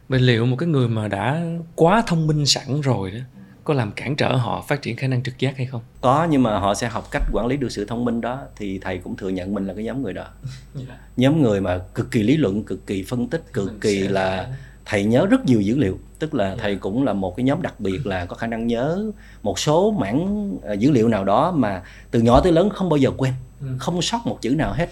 [0.09, 1.43] vậy liệu một cái người mà đã
[1.77, 3.19] quá thông minh sẵn rồi đó
[3.65, 6.43] có làm cản trở họ phát triển khả năng trực giác hay không có nhưng
[6.43, 9.17] mà họ sẽ học cách quản lý được sự thông minh đó thì thầy cũng
[9.17, 10.35] thừa nhận mình là cái nhóm người đó yeah.
[10.89, 10.99] Dạ.
[11.17, 14.49] nhóm người mà cực kỳ lý luận cực kỳ phân tích cực mình kỳ là
[14.85, 16.59] thầy nhớ rất nhiều dữ liệu tức là yeah.
[16.59, 16.63] Dạ.
[16.63, 19.11] thầy cũng là một cái nhóm đặc biệt là có khả năng nhớ
[19.43, 22.97] một số mảng uh, dữ liệu nào đó mà từ nhỏ tới lớn không bao
[22.97, 23.67] giờ quên ừ.
[23.79, 24.89] không sót một chữ nào hết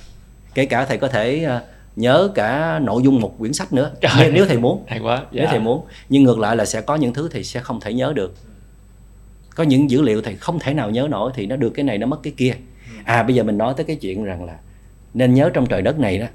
[0.55, 1.63] kể cả thầy có thể uh,
[2.01, 3.93] nhớ cả nội dung một quyển sách nữa.
[4.01, 4.31] Trời.
[4.33, 4.85] Nếu thầy muốn.
[4.89, 5.25] Hay quá.
[5.33, 5.65] Nếu thầy dạ.
[5.65, 5.85] muốn.
[6.09, 8.35] Nhưng ngược lại là sẽ có những thứ thầy sẽ không thể nhớ được.
[9.55, 11.99] Có những dữ liệu thầy không thể nào nhớ nổi thì nó được cái này
[11.99, 12.53] nó mất cái kia.
[13.05, 14.59] À bây giờ mình nói tới cái chuyện rằng là
[15.15, 16.27] nên nhớ trong trời đất này đó.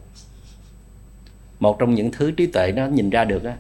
[1.60, 3.56] Một trong những thứ trí tuệ nó nhìn ra được á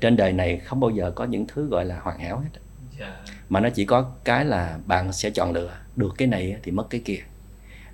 [0.00, 2.60] trên đời này không bao giờ có những thứ gọi là hoàn hảo hết.
[3.00, 3.16] Dạ.
[3.48, 5.70] mà nó chỉ có cái là bạn sẽ chọn lựa.
[5.96, 7.18] Được cái này thì mất cái kia.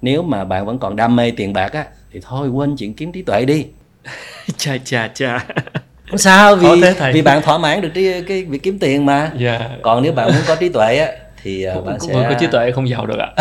[0.02, 1.86] Nếu mà bạn vẫn còn đam mê tiền bạc á
[2.16, 3.66] thì thôi quên chuyện kiếm trí tuệ đi
[4.56, 5.46] cha cha cha
[6.08, 6.68] không sao vì
[7.12, 9.32] vì bạn thỏa mãn được cái, cái việc kiếm tiền mà yeah.
[9.40, 9.70] Dạ.
[9.82, 11.08] còn nếu bạn muốn có trí tuệ á
[11.42, 13.32] thì uh, bạn sẽ có trí tuệ không giàu được ạ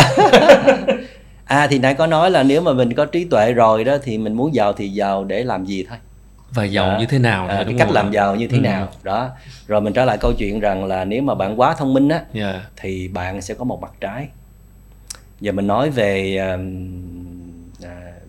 [1.45, 4.17] à thì nãy có nói là nếu mà mình có trí tuệ rồi đó thì
[4.17, 5.97] mình muốn giàu thì giàu để làm gì thôi
[6.53, 8.61] và giàu à, như thế nào à, cái cách làm giàu như thế ừ.
[8.61, 9.30] nào đó
[9.67, 12.17] rồi mình trở lại câu chuyện rằng là nếu mà bạn quá thông minh á
[12.17, 12.55] yeah.
[12.55, 12.61] Dạ.
[12.76, 14.28] thì bạn sẽ có một mặt trái
[15.41, 16.39] giờ mình nói về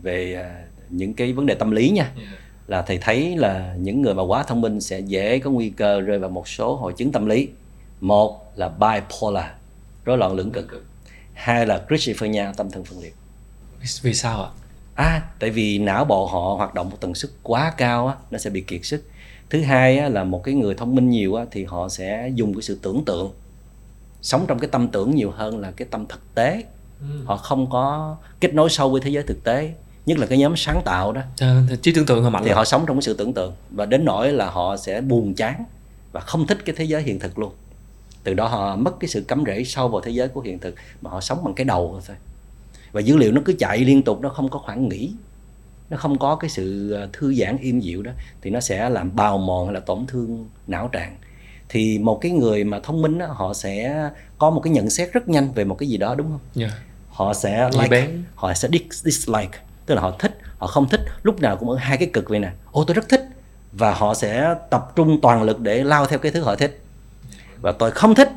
[0.06, 2.12] về uh, những cái vấn đề tâm lý nha.
[2.16, 2.28] Yeah.
[2.66, 6.00] là thầy thấy là những người mà quá thông minh sẽ dễ có nguy cơ
[6.00, 7.48] rơi vào một số hội chứng tâm lý.
[8.00, 9.46] Một là bipolar
[10.04, 10.84] rối loạn lưỡng cực.
[11.34, 13.14] Hai là schizophrenia tâm thần phân liệt.
[14.02, 14.50] Vì sao ạ?
[14.94, 18.38] À tại vì não bộ họ hoạt động một tần suất quá cao á nó
[18.38, 19.04] sẽ bị kiệt sức.
[19.50, 22.54] Thứ hai á, là một cái người thông minh nhiều á, thì họ sẽ dùng
[22.54, 23.30] cái sự tưởng tượng
[24.22, 26.64] sống trong cái tâm tưởng nhiều hơn là cái tâm thực tế.
[27.00, 27.06] Ừ.
[27.24, 29.74] họ không có kết nối sâu với thế giới thực tế
[30.06, 31.20] nhất là cái nhóm sáng tạo đó.
[31.40, 33.86] À, trí tưởng tượng họ mạnh thì họ sống trong cái sự tưởng tượng và
[33.86, 35.64] đến nỗi là họ sẽ buồn chán
[36.12, 37.52] và không thích cái thế giới hiện thực luôn.
[38.24, 40.74] Từ đó họ mất cái sự cắm rễ sâu vào thế giới của hiện thực
[41.02, 42.16] mà họ sống bằng cái đầu thôi.
[42.92, 45.12] Và dữ liệu nó cứ chạy liên tục nó không có khoảng nghỉ.
[45.90, 49.16] Nó không có cái sự ờ, thư giãn im dịu đó thì nó sẽ làm
[49.16, 51.16] bào mòn hay là tổn thương não trạng.
[51.68, 55.12] Thì một cái người mà thông minh đó, họ sẽ có một cái nhận xét
[55.12, 56.40] rất nhanh về một cái gì đó đúng không?
[56.54, 56.70] Dạ.
[57.08, 61.40] họ sẽ like họ sẽ dis- dislike tức là họ thích họ không thích lúc
[61.40, 62.50] nào cũng ở hai cái cực vậy nè.
[62.72, 63.28] Ô tôi rất thích.
[63.72, 66.80] Và họ sẽ tập trung toàn lực để lao theo cái thứ họ thích.
[67.60, 68.30] Và tôi không thích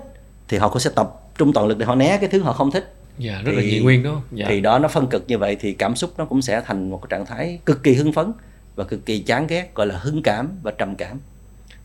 [0.48, 2.72] thì họ cũng sẽ tập trung toàn lực để họ né cái thứ họ không
[2.72, 2.94] thích.
[3.18, 4.22] Dạ, rất là Thì- nhị nguyên đó.
[4.32, 4.46] Dạ.
[4.50, 7.02] thì đó nó phân cực như vậy thì cảm xúc nó cũng sẽ thành một
[7.02, 8.32] cái trạng thái cực kỳ hưng phấn
[8.76, 11.20] và cực kỳ chán ghét gọi là hưng cảm và trầm cảm.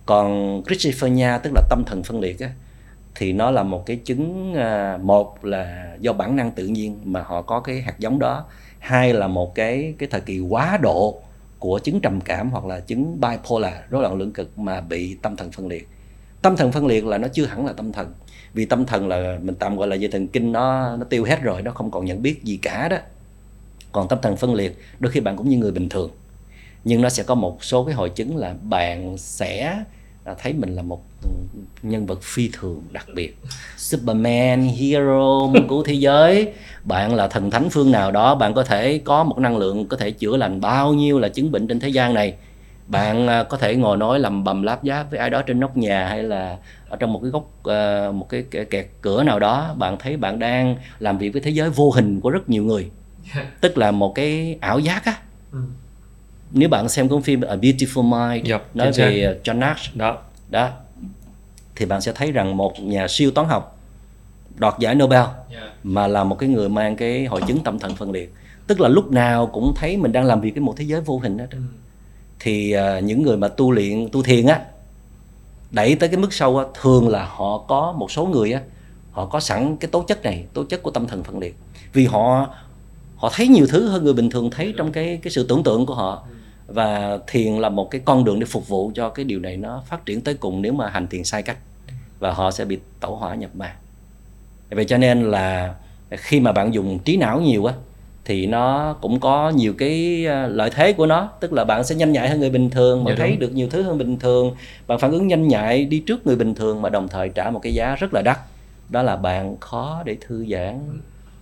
[0.07, 2.51] Còn schizophrenia tức là tâm thần phân liệt á,
[3.15, 7.23] thì nó là một cái chứng à, một là do bản năng tự nhiên mà
[7.23, 8.45] họ có cái hạt giống đó
[8.85, 11.21] hai là một cái cái thời kỳ quá độ
[11.59, 15.37] của chứng trầm cảm hoặc là chứng bipolar, rối loạn lưỡng cực mà bị tâm
[15.37, 15.89] thần phân liệt.
[16.43, 18.13] Tâm thần phân liệt là nó chưa hẳn là tâm thần,
[18.55, 21.43] vì tâm thần là mình tạm gọi là dây thần kinh nó nó tiêu hết
[21.43, 22.97] rồi, nó không còn nhận biết gì cả đó.
[23.93, 26.11] Còn tâm thần phân liệt, đôi khi bạn cũng như người bình thường,
[26.85, 29.85] nhưng nó sẽ có một số cái hội chứng là bạn sẽ
[30.39, 31.03] thấy mình là một
[31.83, 33.39] nhân vật phi thường đặc biệt.
[33.77, 36.53] Superman, hero, cứu thế giới.
[36.85, 39.97] Bạn là thần thánh phương nào đó bạn có thể có một năng lượng có
[39.97, 42.35] thể chữa lành bao nhiêu là chứng bệnh trên thế gian này.
[42.87, 45.77] Bạn à, có thể ngồi nói lầm bầm láp giáp với ai đó trên nóc
[45.77, 46.59] nhà hay là
[46.89, 49.75] ở trong một cái góc à, một cái kẹt cửa nào đó.
[49.79, 52.91] Bạn thấy bạn đang làm việc với thế giới vô hình của rất nhiều người.
[53.61, 55.17] Tức là một cái ảo giác á.
[55.53, 55.59] Ừ.
[56.55, 60.19] nếu bạn xem cuốn phim A Beautiful Mind Dạ, nói về uh, John Nash đó.
[60.51, 60.71] đó
[61.77, 63.79] thì bạn sẽ thấy rằng một nhà siêu toán học
[64.57, 65.73] đoạt giải Nobel Dạ.
[65.83, 68.35] mà là một cái người mang cái hội chứng tâm thần phân liệt.
[68.67, 71.19] Tức là lúc nào cũng thấy mình đang làm việc với một thế giới vô
[71.19, 71.45] hình đó
[72.41, 74.61] thì à, những người mà tu luyện tu thiền á
[75.71, 78.61] đẩy tới cái mức sâu á thường là họ có một số người á
[79.13, 81.57] họ có sẵn cái tố chất này tố chất của tâm thần phân liệt.
[81.93, 82.49] Vì họ
[83.17, 85.87] họ thấy nhiều thứ hơn người bình thường thấy trong cái cái sự tưởng tượng
[85.87, 86.27] của họ
[86.67, 89.83] và thiền là một cái con đường để phục vụ cho cái điều này nó
[89.87, 91.59] phát triển tới cùng nếu mà hành thiền sai cách
[92.19, 93.77] và họ sẽ bị tẩu hỏa nhập ma.
[94.71, 95.75] Vậy cho nên là
[96.11, 97.75] khi mà bạn dùng trí não nhiều á
[98.25, 101.29] thì nó cũng có nhiều cái à, lợi thế của nó.
[101.41, 103.41] Tức là bạn sẽ nhanh nhạy hơn người bình thường bạn Dạ thấy đúng.
[103.41, 104.55] được nhiều thứ hơn bình thường.
[104.87, 107.61] Bạn phản ứng nhanh nhạy đi trước người bình thường mà đồng thời trả một
[107.63, 108.39] cái giá rất là đắt.
[108.89, 110.81] Đó là bạn khó để thư giãn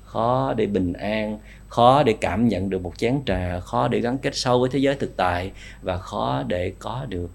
[0.05, 1.39] khó để bình an
[1.73, 4.79] khó để cảm nhận được một chén trà khó để gắn kết sâu với thế
[4.79, 5.53] giới thực tại
[5.83, 7.31] và khó để có được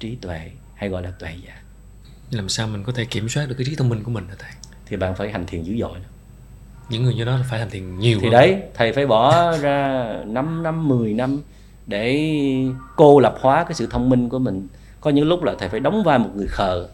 [0.00, 1.60] trí tuệ hay gọi là tuệ giác
[2.30, 4.34] làm sao mình có thể kiểm soát được cái trí thông minh của mình hả
[4.38, 4.50] thầy?
[4.86, 5.98] Thì bạn phải hành thiền dữ dội
[6.88, 8.32] những người như đó là phải hành thiền nhiều thì hơn.
[8.32, 11.40] đấy thầy phải bỏ ra 5 năm 10 năm
[11.86, 12.32] để
[12.96, 14.68] cô lập hóa cái sự thông minh của mình.
[15.00, 16.88] Có những lúc là thầy phải đóng vai một người khờ.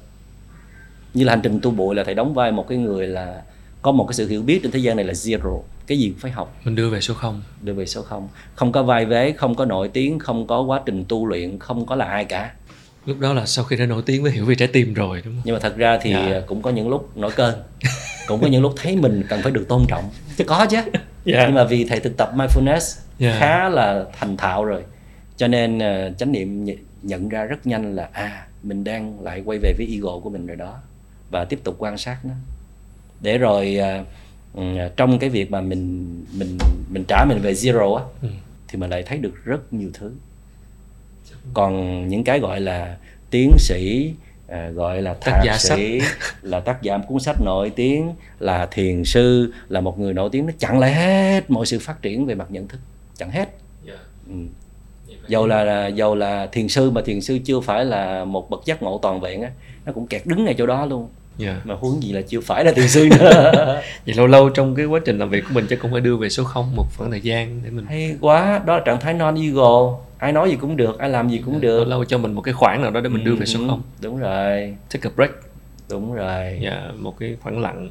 [1.14, 3.42] Như là hành trình tu bụi là thầy đóng vai một cái người là
[3.82, 6.18] có một cái sự hiểu biết trên thế gian này là zero cái gì cũng
[6.18, 6.56] phải học.
[6.64, 7.42] Mình đưa về số không.
[7.62, 8.28] Đưa về số không.
[8.54, 11.86] Không có vai vế không có nổi tiếng không có quá trình tu luyện không
[11.86, 12.52] có là ai cả.
[13.06, 15.34] Lúc đó là sau khi đã nổi tiếng mới hiểu về trái tim rồi đúng
[15.34, 15.42] không?
[15.44, 16.40] Nhưng mà thật ra thì Dạ.
[16.46, 17.54] cũng có những lúc nổi cơn.
[18.26, 20.04] Cũng có những lúc thấy mình cần phải được tôn trọng.
[20.46, 20.76] Có chứ.
[21.24, 21.44] Dạ.
[21.46, 23.36] nhưng mà vì thầy thực tập mindfulness Dạ.
[23.40, 24.82] khá là thành thạo rồi.
[25.36, 29.42] Cho nên ờ, chánh niệm nh- nhận ra rất nhanh là à mình đang lại
[29.44, 30.74] quay về với ego của mình rồi đó.
[31.30, 32.34] Và tiếp tục quan sát nó.
[33.20, 33.86] Để rồi ừ,
[34.96, 36.06] trong cái việc mà mình
[36.38, 36.58] mình
[36.90, 38.28] mình trả mình về zero á Ừ.
[38.68, 40.12] thì mình lại thấy được rất nhiều thứ.
[41.54, 42.96] Còn những cái gọi là
[43.30, 44.12] tiến sĩ
[44.48, 46.00] à, gọi là Tác giả sĩ
[46.42, 50.28] là tác giả một cuốn sách nổi tiếng là thiền sư là một người nổi
[50.32, 52.78] tiếng nó chặn lại hết mọi sự phát triển về mặt nhận thức
[53.16, 53.48] chặn hết.
[54.28, 54.34] Ừ.
[55.28, 58.60] dầu là, là dầu là thiền sư mà thiền sư chưa phải là một bậc
[58.66, 59.50] giác ngộ toàn vẹn á
[59.84, 61.08] nó cũng kẹt đứng ngay chỗ đó luôn
[61.38, 61.60] Dạ.
[61.64, 64.86] mà huống gì là chưa phải là thiền sư nữa vậy lâu lâu trong cái
[64.86, 67.10] quá trình làm việc của mình chắc cũng phải đưa về số không một khoảng
[67.10, 70.56] thời gian để mình hay quá đó là trạng thái non ego ai nói gì
[70.60, 71.84] cũng được ai làm gì cũng lâu được.
[71.84, 73.82] lâu cho mình một cái khoảng nào đó để mình đưa về số Ừ, không.
[74.02, 74.74] đúng rồi.
[74.92, 75.30] Take a break.
[75.90, 76.58] Đúng rồi.
[76.62, 77.90] Dạ, một cái khoảng lặng.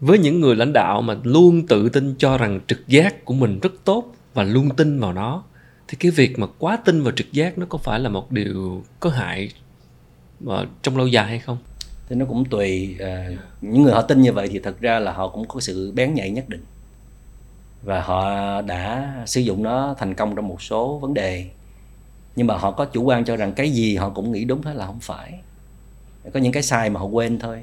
[0.00, 3.60] Với những người lãnh đạo mà luôn tự tin cho rằng trực giác của mình
[3.62, 5.42] rất tốt và luôn tin vào nó
[5.88, 8.82] thì cái việc mà quá tin vào trực giác nó có phải là một điều
[9.00, 9.50] có hại
[10.40, 11.58] mà trong lâu dài hay không
[12.10, 13.28] thì nó cũng tùy à,
[13.60, 16.14] những người họ tin như vậy thì thật ra là họ cũng có sự bén
[16.14, 16.64] nhạy nhất định.
[17.82, 21.46] Và họ đã sử dụng nó thành công trong một số vấn đề.
[22.36, 24.74] Nhưng mà họ có chủ quan cho rằng cái gì họ cũng nghĩ đúng hết
[24.74, 25.40] là không phải.
[26.32, 27.62] Có những cái sai mà họ quên thôi.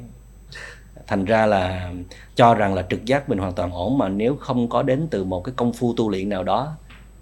[1.07, 1.91] Thành ra là
[2.35, 5.23] cho rằng là trực giác mình hoàn toàn ổn mà nếu không có đến từ
[5.23, 6.75] một cái công phu tu luyện nào đó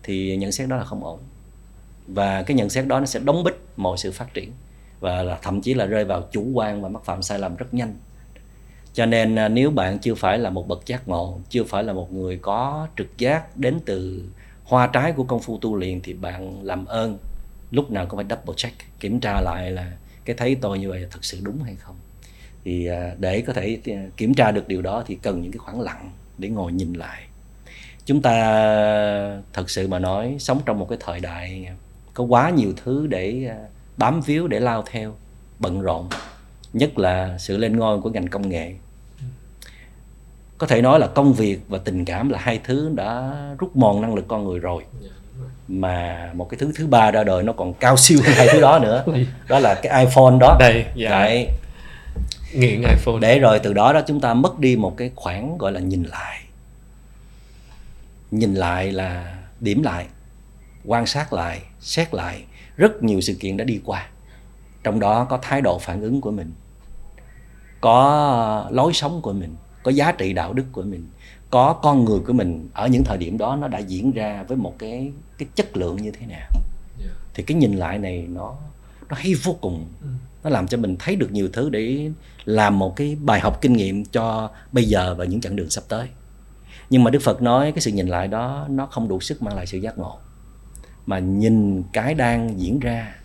[0.04, 1.20] thì nhận xét đó là không ổn.
[2.08, 4.52] Và cái nhận xét đó nó sẽ đóng bích mọi sự phát triển
[5.06, 7.74] và là thậm chí là rơi vào chủ quan và mắc phạm sai lầm rất
[7.74, 7.94] nhanh.
[8.94, 11.94] Cho nên à, nếu bạn chưa phải là một bậc giác ngộ, chưa phải là
[11.94, 14.24] một người có trực giác đến từ
[14.64, 17.18] hoa trái của công phu tu luyện thì bạn làm ơn,
[17.72, 19.92] lúc nào cũng phải double check, kiểm tra lại là
[20.26, 21.96] cái thấy tôi như vậy là thật sự đúng hay không.
[22.64, 25.60] Thì à, để có thể à, kiểm tra được điều đó thì cần những cái
[25.60, 27.24] khoảng lặng để ngồi nhìn lại.
[28.06, 28.36] Chúng ta
[29.54, 31.68] thật sự mà nói, sống trong một cái thời đại
[32.14, 33.52] có quá nhiều thứ để
[33.98, 35.16] bám víu để lao theo
[35.60, 36.10] bận rộn
[36.74, 38.74] nhất là sự lên ngôi của ngành công nghệ.
[40.58, 44.02] Có thể nói là công việc và tình cảm là hai thứ đã rút mòn
[44.02, 44.84] năng lực con người rồi.
[45.02, 45.10] Dạ,
[45.68, 48.62] mà một cái thứ thứ ba ra đời nó còn cao siêu hơn hai thứ
[48.62, 49.06] đó nữa.
[49.48, 50.58] Đó là cái iPhone đó.
[50.60, 51.10] Đây dạ.
[51.10, 51.48] Đấy.
[52.54, 53.20] nghiện iPhone.
[53.22, 56.04] Để rồi từ đó đó chúng ta mất đi một cái khoảng gọi là nhìn
[56.04, 56.42] lại.
[58.32, 60.06] Nhìn lại là điểm lại
[60.86, 62.44] quan sát lại xét lại
[62.78, 64.10] rất nhiều sự kiện đã đi qua.
[64.84, 66.52] Trong đó có thái độ phản ứng của mình
[67.82, 71.08] có lối sống của mình có giá trị đạo đức của mình
[71.50, 74.58] có con người của mình ở những thời điểm đó nó đã diễn ra với
[74.58, 76.50] một cái cái chất lượng như thế nào.
[77.00, 77.12] Dạ.
[77.34, 78.56] thì cái nhìn lại này nó
[79.10, 79.86] nó hay vô cùng.
[80.02, 80.08] Ừ.
[80.44, 82.12] nó làm cho mình thấy được nhiều thứ để
[82.46, 85.84] làm một cái bài học kinh nghiệm cho bây giờ và những chặng đường sắp
[85.88, 86.08] tới.
[86.90, 89.56] Nhưng mà đức phật nói cái sự nhìn lại đó nó không đủ sức mang
[89.56, 90.20] lại sự giác ngộ
[91.06, 93.16] mà nhìn cái đang diễn ra.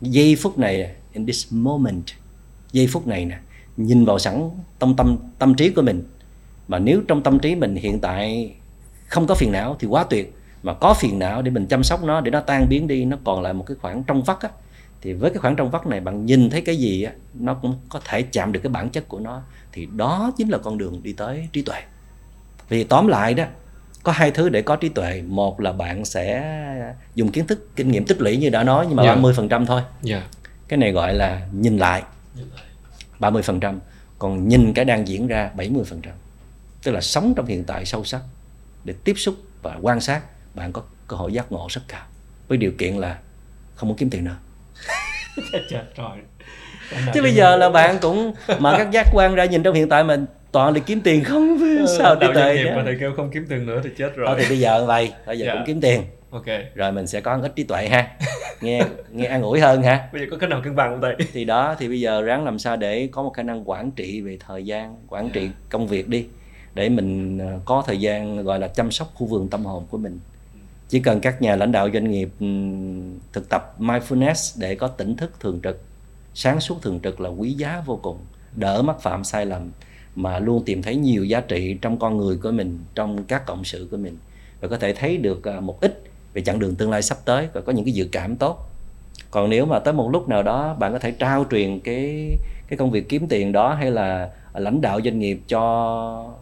[0.00, 2.04] Giây phút này, in this moment,
[2.72, 3.38] giây phút này nè,
[3.76, 6.08] nhìn vào sẵn tâm tâm tâm trí của mình.
[6.68, 8.54] Mà nếu trong tâm trí mình hiện tại
[9.06, 12.04] không có phiền não thì quá tuyệt, mà có phiền não để mình chăm sóc
[12.04, 14.48] nó, để nó tan biến đi, nó còn lại một cái khoảng trong vắt á,
[15.00, 17.74] thì với cái khoảng trong vắt này bạn nhìn thấy cái gì á, nó cũng
[17.88, 19.42] có thể chạm được cái bản chất của nó.
[19.72, 21.82] Thì đó chính là con đường đi tới trí tuệ.
[22.68, 23.44] Vì tóm lại đó
[24.02, 25.22] có hai thứ để có trí tuệ.
[25.26, 26.44] Một là bạn sẽ
[27.14, 29.14] dùng kiến thức kinh nghiệm tích lũy như đã nói nhưng mà dạ.
[29.14, 29.80] ba mươi phần trăm thôi.
[29.80, 30.22] Yeah.
[30.22, 30.28] Dạ.
[30.68, 32.02] cái này gọi là nhìn lại.
[33.18, 33.80] ba mươi phần trăm.
[34.18, 35.84] Còn nhìn cái đang diễn ra 70%
[36.82, 38.20] tức là sống trong hiện tại sâu sắc
[38.84, 40.20] để tiếp xúc và quan sát.
[40.54, 42.06] Bạn có cơ hội giác ngộ rất cao
[42.48, 43.18] với điều kiện là
[43.74, 44.36] không muốn kiếm tiền nữa.
[47.14, 50.04] Chứ bây giờ là bạn cũng mà các giác quan ra nhìn trong hiện tại
[50.04, 51.58] mình toàn đi kiếm tiền không?
[51.78, 54.26] Ờ, sao đi tệ mà thầy kêu không kiếm tiền nữa thì chết rồi.
[54.26, 55.54] Thôi thì bây giờ vậy bây giờ yeah.
[55.54, 55.66] cũng dạ.
[55.66, 56.02] kiếm tiền.
[56.30, 56.46] Ok.
[56.74, 58.08] Rồi mình sẽ có ít trí tuệ ha.
[58.60, 58.82] Nghe
[59.12, 60.08] nghe an ủi hơn ha.
[60.12, 61.26] Bây giờ có cách nào cân bằng không thầy?
[61.32, 64.20] Thì đó thì bây giờ ráng làm sao để có một khả năng quản trị
[64.20, 65.54] về thời gian quản trị yeah.
[65.68, 66.26] công việc đi.
[66.74, 69.98] Để mình ờ, có thời gian gọi là chăm sóc khu vườn tâm hồn của
[69.98, 70.20] mình.
[70.88, 72.28] Chỉ cần các nhà lãnh đạo doanh nghiệp
[73.32, 75.80] thực tập mindfulness để có tỉnh thức thường trực
[76.34, 78.18] sáng suốt thường trực là quý giá vô cùng.
[78.56, 79.70] Đỡ mắc phạm sai lầm
[80.16, 83.64] mà luôn tìm thấy nhiều giá trị trong con người của mình, trong các cộng
[83.64, 84.16] sự của mình.
[84.60, 86.02] Và có thể thấy được à, một ít
[86.34, 88.68] về chặng đường tương lai sắp tới và có những cái dự cảm tốt.
[89.30, 92.28] Còn nếu mà tới một lúc nào đó bạn có thể trao truyền cái
[92.68, 96.34] cái công việc kiếm tiền đó hay là lãnh đạo doanh nghiệp cho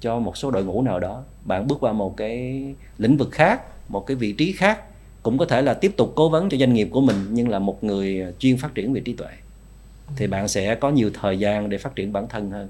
[0.00, 2.64] cho một số đội ngũ nào đó, bạn bước qua một cái
[2.98, 4.80] lĩnh vực khác, một cái vị trí khác,
[5.22, 7.58] cũng có thể là tiếp tục cố vấn cho doanh nghiệp của mình nhưng là
[7.58, 9.28] một người chuyên phát triển về trí tuệ,
[10.16, 12.68] thì bạn sẽ có nhiều thời gian để phát triển bản thân hơn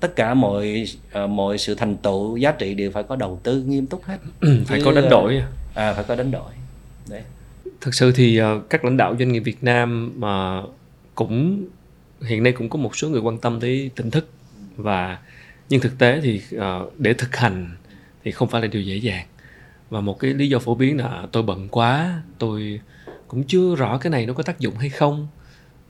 [0.00, 0.86] tất cả mọi
[1.24, 4.18] uh, mọi sự thành tựu giá trị đều phải có đầu tư nghiêm túc hết.
[4.40, 5.42] Phải Chứ, có đánh đổi.
[5.74, 6.52] à phải có đánh đổi.
[7.08, 7.22] Đấy.
[7.80, 10.62] Thực sự thì uh, các lãnh đạo doanh nghiệp Việt Nam mà
[11.14, 11.64] cũng
[12.20, 14.28] hiện nay cũng có một số người quan tâm tới tỉnh thức
[14.76, 15.18] và
[15.68, 16.42] nhưng thực tế thì
[16.98, 17.70] để thực hành
[18.24, 19.26] thì không phải là điều dễ dàng.
[19.90, 22.80] Và một cái lý do phổ biến là tôi bận quá tôi
[23.28, 25.28] cũng chưa rõ cái này nó có tác dụng hay không.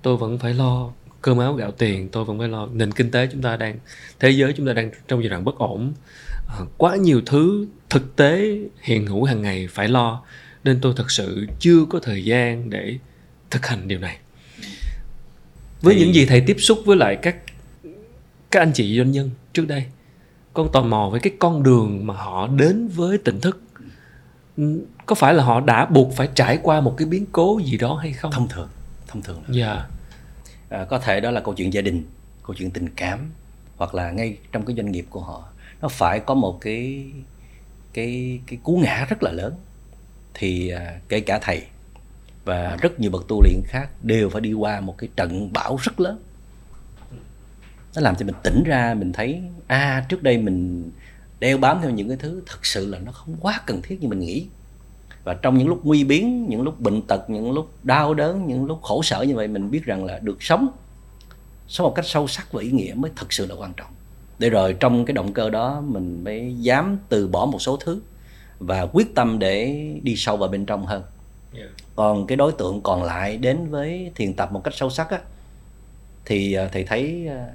[0.03, 0.91] Tôi vẫn phải lo
[1.23, 2.67] cơm áo gạo tiền tôi vẫn phải lo.
[2.67, 3.79] Nền kinh tế chúng ta đang
[4.21, 5.93] thế giới chúng ta đang trong giai đoạn bất ổn.
[6.49, 10.23] À, quá nhiều thứ thực tế hiện hữu hàng ngày phải lo
[10.65, 12.99] nên tôi thật sự chưa có thời gian để
[13.51, 14.19] thực hành điều này.
[15.83, 16.01] Với thì...
[16.01, 17.37] những gì thầy tiếp xúc với lại các
[18.51, 19.85] các anh chị doanh nhân trước đây
[20.55, 23.63] con tò mò với cái con đường mà họ đến với tỉnh thức.
[25.07, 27.95] Có phải là họ đã buộc phải trải qua một cái biến cố gì đó
[27.95, 28.33] hay không?
[28.33, 28.69] Thông thường
[29.09, 29.67] thông thường dạ.
[29.67, 29.87] yeah
[30.71, 32.05] à, có thể đó là câu chuyện gia đình
[32.47, 33.31] câu chuyện tình cảm
[33.77, 35.49] hoặc là ngay trong cái doanh nghiệp của họ.
[35.81, 37.07] Nó phải có một cái
[37.93, 39.55] cái cái cú ngã rất là lớn.
[40.35, 41.63] Thì à, kể cả thầy
[42.45, 45.77] và rất nhiều bậc tu luyện khác đều phải đi qua một cái trận bão
[45.77, 46.19] rất lớn.
[47.95, 50.91] Nó làm cho mình tỉnh ra mình thấy a à, trước đây mình
[51.41, 54.09] đeo bám theo những cái thứ thật sự là nó không quá cần thiết như
[54.09, 54.47] mình nghĩ
[55.25, 58.67] và trong những lúc nguy biến những lúc bệnh tật những lúc đau đớn những
[58.67, 60.69] lúc khổ sở như vậy mình biết rằng là được sống
[61.69, 63.91] sống một cách sâu sắc và ý nghĩa mới thực sự là quan trọng
[64.39, 68.01] để rồi trong cái động cơ đó mình mới dám từ bỏ một số thứ
[68.59, 71.03] và quyết tâm để đi sâu vào bên trong hơn
[71.55, 71.69] yeah.
[71.97, 75.19] còn cái đối tượng còn lại đến với thiền tập một cách sâu sắc á
[76.25, 77.47] thì à, thầy thấy à,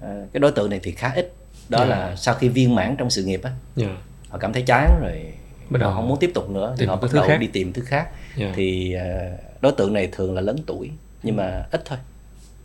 [0.00, 1.32] à, cái đối tượng này thì khá ít
[1.68, 1.90] đó yeah.
[1.90, 3.90] là sau khi viên mãn trong sự nghiệp á yeah.
[4.28, 5.32] họ cảm thấy chán rồi
[5.72, 7.36] bắt đầu không muốn tiếp tục nữa thì họ bắt đầu khác.
[7.40, 8.08] đi tìm thứ khác.
[8.38, 8.52] Yeah.
[8.56, 8.96] thì
[9.60, 10.90] đối tượng này thường là lớn tuổi
[11.22, 11.98] nhưng mà ít thôi.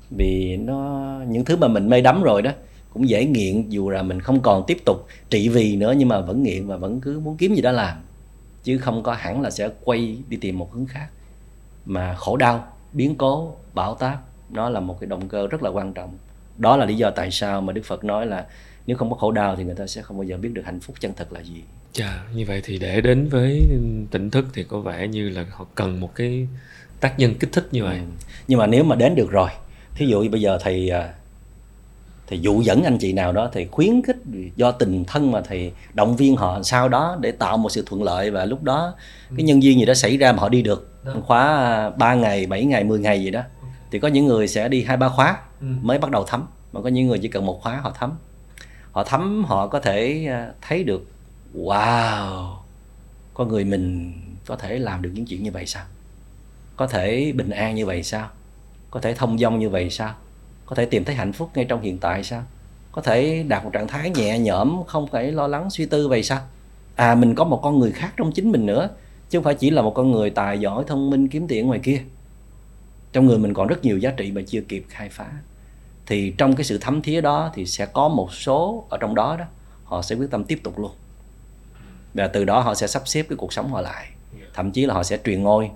[0.10, 2.52] Vì nó những thứ mà mình mê đắm rồi đó
[2.94, 6.22] cũng dễ nghiện dù là mình không còn tiếp tục trị vì nữa nhưng mà
[6.22, 7.98] vẫn nghiện và vẫn cứ muốn kiếm gì đó làm.
[8.64, 11.08] Chứ không có hẳn là sẽ quay đi tìm một hướng khác.
[11.86, 15.70] Mà khổ đau biến cố bão táp nó là một cái động cơ rất là
[15.70, 16.18] quan trọng.
[16.58, 18.46] Đó là lý do tại sao mà đức phật nói là
[18.88, 20.80] nếu không có khổ đau thì người ta sẽ không bao giờ biết được hạnh
[20.80, 21.64] phúc chân thật là gì
[21.98, 23.68] Chà, như vậy thì để đến với
[24.12, 26.48] tỉnh thức thì có vẻ như là họ cần một cái
[27.00, 27.98] tác nhân kích thích như vậy.
[27.98, 28.04] Ừ.
[28.48, 29.50] Nhưng mà nếu mà đến được rồi,
[29.96, 31.14] thí dụ như bây giờ thầy à,
[32.28, 34.18] thì dụ dẫn anh chị nào đó thì khuyến khích
[34.56, 38.04] do tình thân mà thì động viên họ sau đó để tạo một sự thuận
[38.04, 38.94] lợi và lúc đó
[39.38, 40.92] cái nhân duyên gì đó xảy ra mà họ đi được
[41.26, 43.42] khóa 3 ngày 7 ngày 10 ngày gì đó
[43.92, 45.68] thì có những người sẽ đi hai ba khóa ừ.
[45.82, 48.14] mới bắt đầu thấm mà có những người chỉ cần một khóa họ thấm
[48.92, 51.06] họ thấm họ có thể à, thấy được
[51.58, 52.56] wow
[53.34, 54.14] con người mình
[54.46, 55.86] có thể làm được những chuyện như vậy sao?
[56.76, 58.30] Có thể bình an như vậy sao?
[58.92, 60.14] Có thể thông dong như vậy sao?
[60.66, 62.44] Có thể tìm thấy hạnh phúc ngay trong hiện tại sao?
[62.92, 66.24] Có thể đạt một trạng thái nhẹ nhõm, không phải lo lắng, suy tư vậy
[66.24, 66.40] sao?
[66.96, 68.90] À mình có một con người khác trong chính mình nữa,
[69.30, 71.80] chứ không phải chỉ là một con người tài giỏi, thông minh, kiếm tiền ngoài
[71.84, 72.02] kia.
[73.14, 75.32] Trong người mình còn rất nhiều giá trị mà chưa kịp khai phá.
[76.06, 79.36] Thì trong cái sự thấm thía đó thì sẽ có một số ở trong đó
[79.40, 79.46] đó,
[79.84, 80.92] họ sẽ quyết tâm tiếp tục luôn
[82.14, 84.08] và từ đó họ sẽ sắp xếp cái cuộc sống họ lại.
[84.54, 85.72] Thậm chí là họ sẽ truyền ngôi,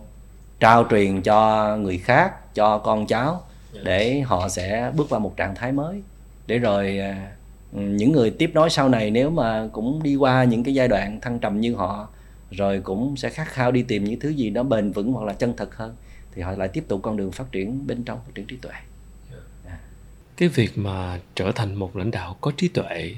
[0.59, 3.43] trao truyền cho người khác, cho con cháu,
[3.83, 6.01] để họ sẽ bước vào một trạng thái mới.
[6.47, 7.31] Để rồi à,
[7.71, 11.21] những người tiếp nối sau này nếu mà cũng đi qua những cái giai đoạn
[11.21, 12.09] thăng trầm như họ,
[12.51, 15.33] rồi cũng sẽ khát khao đi tìm những thứ gì đó bền vững hoặc là
[15.33, 15.95] chân thật hơn,
[16.35, 18.71] thì họ lại tiếp tục con đường phát triển bên trong phát triển trí tuệ.
[20.37, 23.15] Cái việc mà trở thành một lãnh đạo có trí tuệ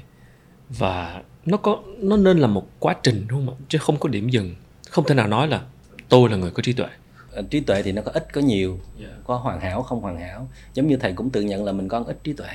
[0.68, 3.56] và nó có nó nên là một quá trình đúng không ạ?
[3.68, 4.54] Chứ không có điểm dừng.
[4.90, 5.62] Không thể nào nói là
[6.08, 6.88] tôi là người có trí tuệ.
[7.32, 8.78] Ờ, trí tuệ thì nó có ít có nhiều.
[9.00, 9.12] Yeah.
[9.24, 10.48] có hoàn hảo không hoàn hảo.
[10.74, 12.48] Giống như thầy cũng tự nhận là mình có ít trí tuệ.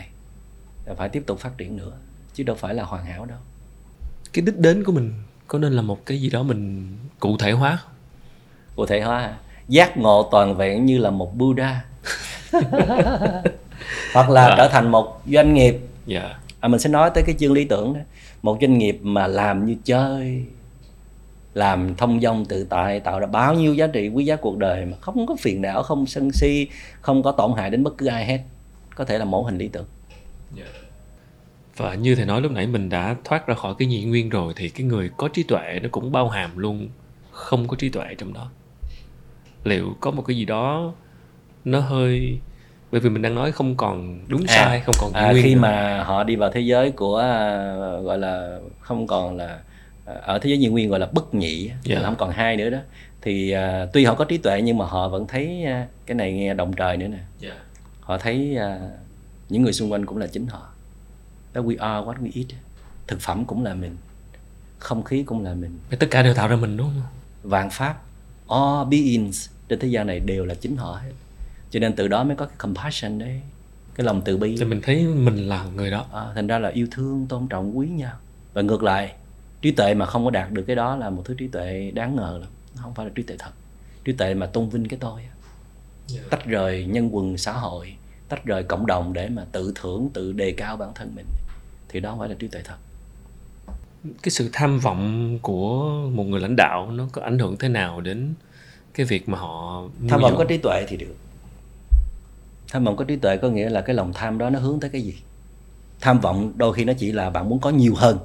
[0.97, 1.91] Phải tiếp tục phát triển nữa
[2.33, 3.37] chứ đâu phải là hoàn hảo đâu.
[4.33, 5.13] Cái đích đến của mình
[5.47, 6.87] có nên là một cái gì đó mình
[7.19, 7.91] cụ thể hóa không?
[8.75, 9.37] Cụ thể hóa
[9.67, 11.85] giác ngộ toàn vẹn như là một buddha.
[14.13, 14.55] Hoặc là à.
[14.57, 15.71] trở thành một doanh nghiệp.
[15.71, 16.23] Yeah.
[16.23, 16.39] Dạ.
[16.59, 17.99] à, mình sẽ nói tới cái chương lý tưởng đó
[18.41, 20.43] một doanh nghiệp mà làm như chơi,
[21.53, 24.85] làm thông dong tự tại, tạo ra bao nhiêu giá trị quý giá cuộc đời
[24.85, 26.67] mà không có phiền não, không sân si,
[27.01, 28.39] không có tổn hại đến bất cứ ai hết.
[28.95, 29.85] Có thể là mẫu hình lý tưởng.
[30.57, 30.69] Yeah.
[31.77, 34.53] Và như thầy nói lúc nãy, mình đã thoát ra khỏi cái nhị nguyên rồi
[34.55, 36.89] thì cái người có trí tuệ nó cũng bao hàm luôn
[37.31, 38.49] không có trí tuệ trong đó.
[39.63, 40.93] Liệu có một cái gì đó
[41.65, 42.39] nó hơi
[42.91, 45.55] bởi vì mình đang nói không còn đúng à, sai không còn à, nguyên khi
[45.55, 45.61] nữa.
[45.61, 49.59] mà họ đi vào thế giới của uh, gọi là không còn là
[50.05, 52.01] ở thế giới nhiều nguyên gọi là bất nhị yeah.
[52.01, 52.77] là không còn hai nữa đó
[53.21, 56.33] thì uh, tuy họ có trí tuệ nhưng mà họ vẫn thấy uh, cái này
[56.33, 57.19] nghe động trời nữa nè.
[57.41, 57.57] Yeah.
[58.01, 58.81] họ thấy uh,
[59.49, 60.69] những người xung quanh cũng là chính họ.
[61.53, 62.47] That we are what we eat
[63.07, 63.97] thực phẩm cũng là mình
[64.79, 65.79] không khí cũng là mình.
[65.99, 67.03] Tất cả đều tạo ra mình đúng không?
[67.43, 68.01] Vạn pháp
[68.49, 71.11] all beings trên thế gian này đều là chính họ hết
[71.71, 73.41] cho nên từ đó mới có cái compassion đấy
[73.95, 74.55] cái lòng từ bi.
[74.59, 76.05] Thì mình thấy mình là người đó.
[76.13, 78.15] À, thành ra là yêu thương tôn trọng quý nhau.
[78.53, 79.13] Và ngược lại
[79.61, 82.15] trí tuệ mà không có đạt được cái đó là một thứ trí tuệ đáng
[82.15, 82.49] ngờ lắm.
[82.75, 83.51] Nó không phải là trí tuệ thật.
[84.03, 85.21] Trí tuệ mà tôn vinh cái tôi
[86.13, 86.29] yeah.
[86.29, 87.95] tách rời nhân quần xã hội
[88.29, 91.25] tách rời cộng đồng để mà tự thưởng tự đề cao bản thân mình.
[91.89, 92.75] Thì đó không phải là trí tuệ thật.
[94.03, 98.01] Cái sự tham vọng của một người lãnh đạo nó có ảnh hưởng thế nào
[98.01, 98.33] đến
[98.93, 101.15] cái việc mà họ tham vọng có trí tuệ thì được
[102.71, 104.89] tham vọng có trí tuệ có nghĩa là cái lòng tham đó nó hướng tới
[104.89, 105.15] cái gì?
[106.01, 108.17] Tham vọng đôi khi nó chỉ là bạn muốn có nhiều hơn.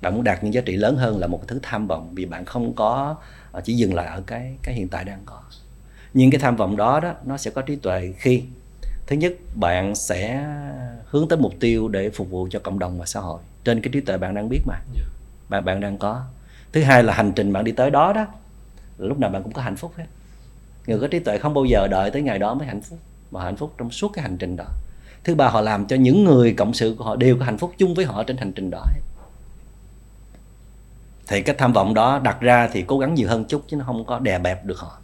[0.00, 2.44] Bạn muốn đạt những giá trị lớn hơn là một thứ tham vọng vì bạn
[2.44, 3.16] không có
[3.52, 5.40] ờ, chỉ dừng lại ở cái cái hiện tại đang có.
[6.14, 8.42] Nhưng cái tham vọng đó đó nó sẽ có trí tuệ khi
[9.06, 10.46] thứ nhất bạn sẽ
[11.06, 13.40] hướng tới mục tiêu để phục vụ cho cộng đồng và xã hội.
[13.64, 14.74] Trên cái trí tuệ bạn đang biết mà.
[14.94, 15.02] Dạ.
[15.48, 16.24] bạn bạn đang có.
[16.72, 18.26] Thứ hai là hành trình bạn đi tới đó đó
[18.98, 20.06] lúc nào bạn cũng có hạnh phúc hết.
[20.86, 22.98] Người có trí tuệ không bao giờ đợi tới ngày đó mới hạnh phúc
[23.32, 24.64] mà hạnh phúc trong suốt cái hành trình đó.
[25.24, 27.72] Thứ ba họ làm cho những người cộng sự của họ đều có hạnh phúc
[27.78, 28.84] chung với họ trên hành trình đó.
[31.28, 33.84] Thì cái tham vọng đó đặt ra thì cố gắng nhiều hơn chút chứ nó
[33.84, 34.98] không có đè bẹp được họ.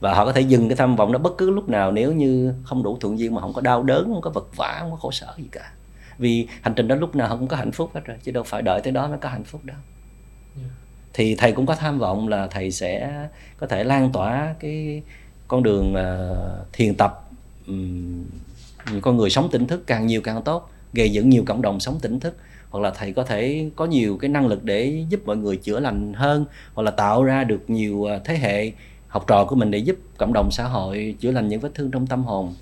[0.00, 2.54] Và họ có thể dừng cái tham vọng đó bất cứ lúc nào nếu như
[2.64, 4.96] không đủ thuận duyên mà không có đau đớn không có vật vả không có
[4.96, 5.72] khổ sở gì cả.
[6.18, 8.62] Vì hành trình đó lúc nào không có hạnh phúc hết rồi chứ đâu phải
[8.62, 9.76] đợi tới đó mới có hạnh phúc đâu.
[11.12, 15.02] Thì thầy cũng có tham vọng là thầy sẽ có thể lan tỏa cái
[15.48, 17.28] con đường uh, thiền tập
[17.66, 18.24] um,
[19.00, 21.98] con người sống tỉnh thức càng nhiều càng tốt gây dựng nhiều cộng đồng sống
[22.02, 22.36] tỉnh thức
[22.70, 25.80] hoặc là thầy có thể có nhiều cái năng lực để giúp mọi người chữa
[25.80, 26.44] lành hơn
[26.74, 28.72] hoặc là tạo ra được nhiều ờ, thế hệ
[29.08, 31.90] học trò của mình để giúp cộng đồng xã hội chữa lành những vết thương
[31.90, 32.54] trong tâm hồn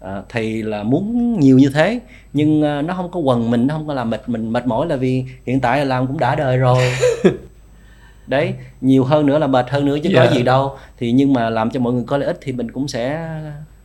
[0.00, 2.00] à, thầy là muốn nhiều như thế
[2.32, 4.86] nhưng à, nó không có quần mình nó không có làm mệt mình mệt mỏi
[4.86, 6.92] là vì hiện tại là làm cũng đã đời rồi
[8.26, 10.16] đấy nhiều hơn nữa là mệt hơn nữa chứ yeah.
[10.16, 10.38] có dạ.
[10.38, 12.88] gì đâu thì nhưng mà làm cho mọi người có lợi ích thì mình cũng
[12.88, 13.28] sẽ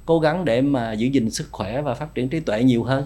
[0.05, 3.05] cố gắng để mà giữ gìn sức khỏe và phát triển trí tuệ nhiều hơn.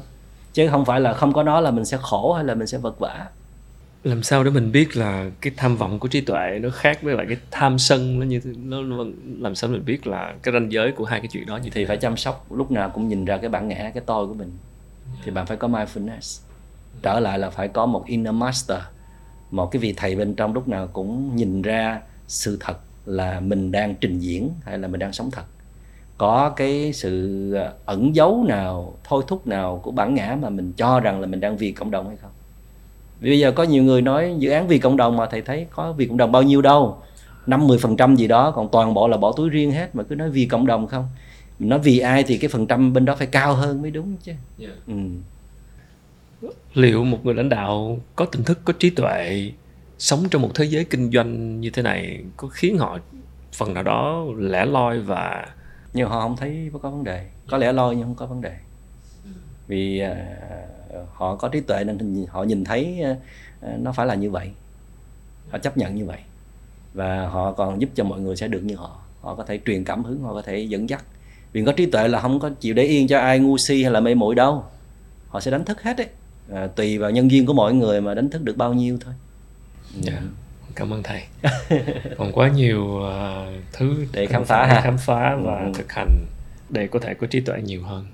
[0.54, 2.78] Chứ không phải là không có nó là mình sẽ khổ hay là mình sẽ
[2.78, 3.28] vật vã
[4.04, 7.16] làm sao để mình biết là cái tham vọng của trí tuệ nó khác với
[7.16, 9.06] lại cái tham sân nó như nó, nó
[9.40, 11.86] làm sao mình biết là cái ranh giới của hai cái chuyện đó như thì
[11.86, 14.52] phải chăm sóc lúc nào cũng nhìn ra cái bản ngã cái tôi của mình.
[15.24, 16.42] Thì bạn phải có mindfulness.
[17.02, 18.80] Trở lại là phải có một inner master.
[19.52, 23.72] Một cái vị thầy bên trong lúc nào cũng nhìn ra sự thật là mình
[23.72, 25.44] đang trình diễn hay là mình đang sống thật
[26.20, 27.56] có cái sự
[27.86, 31.40] ẩn giấu nào thôi thúc nào của bản ngã mà mình cho rằng là mình
[31.40, 32.32] đang vì cộng đồng hay không
[33.22, 35.94] bây giờ có nhiều người nói dự án vì cộng đồng mà thầy thấy có
[35.94, 36.98] vì cộng đồng bao nhiêu đâu
[37.46, 40.04] năm mười phần trăm gì đó còn toàn bộ là bỏ túi riêng hết mà
[40.04, 41.08] cứ nói vì cộng đồng không
[41.60, 44.16] mình nói vì ai thì cái phần trăm bên đó phải cao hơn mới đúng
[44.24, 44.74] chứ yeah.
[44.88, 44.94] Dạ.
[46.42, 46.50] ừ.
[46.74, 49.52] liệu một người lãnh đạo có tỉnh thức có trí tuệ
[49.98, 53.00] sống trong một thế giới kinh doanh như thế này có khiến họ
[53.54, 55.46] phần nào đó lẻ loi và
[55.94, 57.28] nhưng họ không thấy có vấn đề.
[57.50, 58.58] Có lẽ loi nhưng không có vấn đề.
[59.68, 60.38] Vì à,
[61.14, 63.16] họ có trí tuệ nên họ nhìn thấy à,
[63.62, 64.52] à, nó phải là như vậy.
[65.50, 66.20] Họ chấp nhận như vậy.
[66.94, 69.02] Và họ còn giúp cho mọi người sẽ được như họ.
[69.22, 71.04] Họ có thể truyền cảm hứng họ có thể dẫn dắt.
[71.52, 73.92] Vì có trí tuệ là không có chịu để yên cho ai ngu si hay
[73.92, 74.64] là mê muội đâu.
[75.28, 76.08] Họ sẽ đánh thức hết đấy
[76.54, 79.14] à, tùy vào nhân viên của mọi người mà đánh thức được bao nhiêu thôi.
[80.08, 80.24] Yeah
[80.76, 81.24] cảm ơn thầy
[82.18, 84.82] còn quá nhiều uh, thứ để khám phá ha.
[84.82, 85.72] khám phá và ừ.
[85.76, 86.26] thực hành
[86.70, 88.06] để có thể có trí tuệ nhiều hơn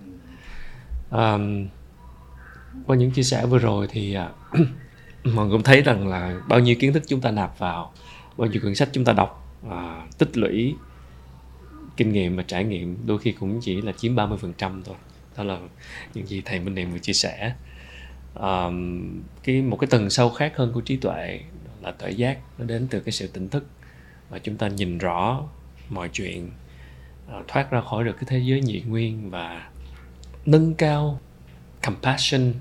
[1.11, 1.67] um,
[2.87, 4.59] qua những chia sẻ vừa rồi thì uh,
[5.33, 7.91] mọi người cũng thấy rằng là bao nhiêu kiến thức chúng ta nạp vào
[8.37, 10.75] bao nhiêu quyển sách chúng ta đọc uh, tích lũy
[11.97, 14.95] kinh nghiệm và trải nghiệm đôi khi cũng chỉ là chiếm 30% thôi
[15.37, 15.59] đó là
[16.13, 17.53] những gì thầy Minh Niệm vừa chia sẻ
[18.33, 19.03] um,
[19.43, 21.39] cái một cái tầng sâu khác hơn của trí tuệ
[21.85, 23.65] là tuệ giác nó đến từ cái sự tỉnh thức
[24.29, 25.43] và chúng ta nhìn rõ
[25.89, 26.51] mọi chuyện
[27.27, 29.69] à, thoát ra khỏi được cái thế giới nhị nguyên và
[30.45, 31.19] nâng cao
[31.85, 32.53] compassion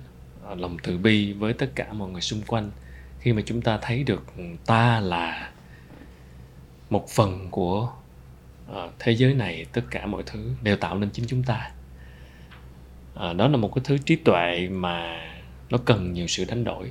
[0.47, 2.70] à, lòng từ bi với tất cả mọi người xung quanh.
[3.20, 4.25] Khi mà chúng ta thấy được
[4.66, 5.53] ta là
[6.91, 7.93] một phần của
[8.75, 11.70] à, thế giới này, tất cả mọi thứ đều tạo nên chính chúng ta.
[13.14, 15.20] Đó là một cái thứ trí tuệ mà
[15.70, 16.91] nó cần nhiều sự đánh đổi.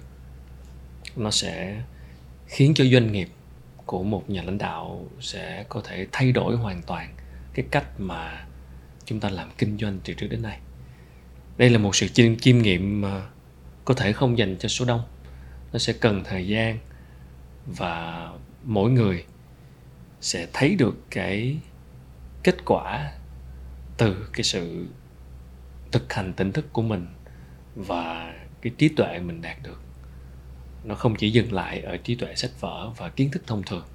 [1.16, 1.82] Nó sẽ
[2.54, 3.30] khiến cho doanh nghiệp
[3.86, 7.16] của một nhà lãnh đạo sẽ có thể thay đổi hoàn toàn
[7.54, 8.46] cái cách mà
[9.06, 10.60] chúng ta làm kinh doanh từ trước đến nay.
[11.58, 13.22] Đây là một sự chiêm, nghiệm mà
[13.86, 15.02] có thể không dành cho số đông.
[15.74, 16.78] Nó sẽ cần thời gian
[17.66, 18.30] và
[18.64, 19.26] mỗi người
[20.22, 21.58] sẽ thấy được cái
[22.44, 23.14] kết quả
[23.98, 24.88] từ cái sự
[25.92, 27.08] thực hành tỉnh thức của mình
[27.76, 29.83] và cái trí tuệ mình đạt được
[30.84, 33.86] nó không chỉ dừng lại ở trí tuệ sách vở và kiến thức thông thường.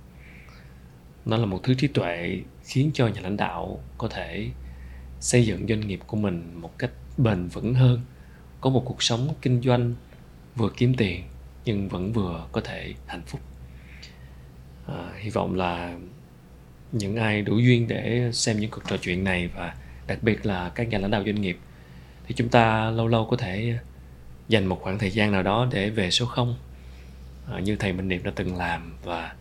[1.24, 4.49] Nó là một thứ trí tuệ khiến cho nhà lãnh đạo có thể
[5.20, 8.01] xây dựng doanh nghiệp của mình một cách bền vững hơn
[8.61, 9.95] có một cuộc sống kinh doanh
[10.57, 11.22] vừa kiếm tiền
[11.64, 13.41] nhưng vẫn vừa có thể hạnh phúc.
[14.86, 15.97] À, hy vọng là
[16.93, 19.74] những ai đủ duyên để xem những cuộc trò chuyện này và
[20.07, 21.59] đặc biệt là các nhà lãnh đạo doanh nghiệp
[22.26, 23.78] thì chúng ta lâu lâu có thể
[24.49, 26.57] dành một khoảng thời gian nào đó để về số 0
[27.51, 29.34] Ờ, như thầy Minh Niệm đã từng làm và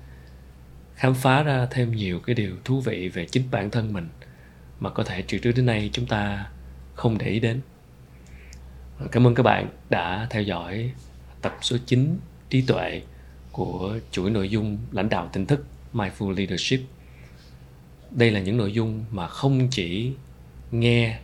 [0.96, 4.10] khám phá ra thêm nhiều cái điều thú vị về chính bản thân mình
[4.80, 6.50] mà có thể từ trước đến nay chúng ta
[6.96, 7.62] không để ý đến.
[9.00, 10.92] Ờ, cảm ơn các bạn đã theo dõi
[11.42, 13.02] tập số 9 trí tuệ
[13.52, 16.80] của chuỗi nội dung lãnh đạo tỉnh thức Mindful Leadership.
[18.12, 20.14] Đây là những nội dung mà không chỉ
[20.72, 21.20] nghe,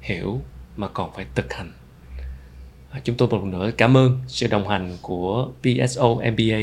[0.00, 0.40] hiểu
[0.76, 1.72] mà còn phải thực hành
[3.04, 6.58] chúng tôi một lần nữa cảm ơn sự đồng hành của PSO MBA,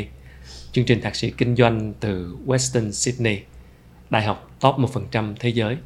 [0.72, 3.40] chương trình thạc sĩ kinh doanh từ Western Sydney,
[4.10, 5.78] đại học top 1% thế giới.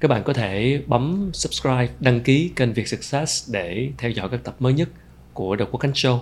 [0.00, 4.44] Các bạn có thể bấm subscribe, đăng ký kênh Việt Success để theo dõi các
[4.44, 4.88] tập mới nhất
[5.32, 6.18] của The Quốc Khánh Show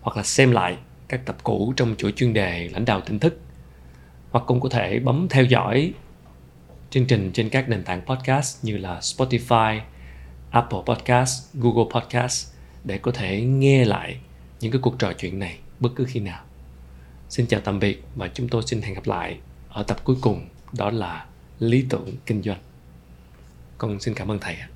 [0.00, 0.76] hoặc là xem lại
[1.08, 3.40] các tập cũ trong chuỗi chuyên đề lãnh đạo tỉnh thức
[4.30, 5.92] hoặc cũng có thể bấm theo dõi
[6.90, 9.80] chương trình trên các nền tảng podcast như là Spotify,
[10.56, 12.52] Apple Podcast, Google Podcast
[12.84, 14.18] để có thể nghe lại
[14.60, 16.40] những cái cuộc trò chuyện này bất cứ khi nào.
[17.28, 19.38] Xin chào tạm biệt và chúng tôi xin hẹn gặp lại
[19.68, 21.26] ở tập cuối cùng đó là
[21.58, 22.58] lý tưởng kinh doanh.
[23.78, 24.68] Con xin cảm ơn thầy ạ.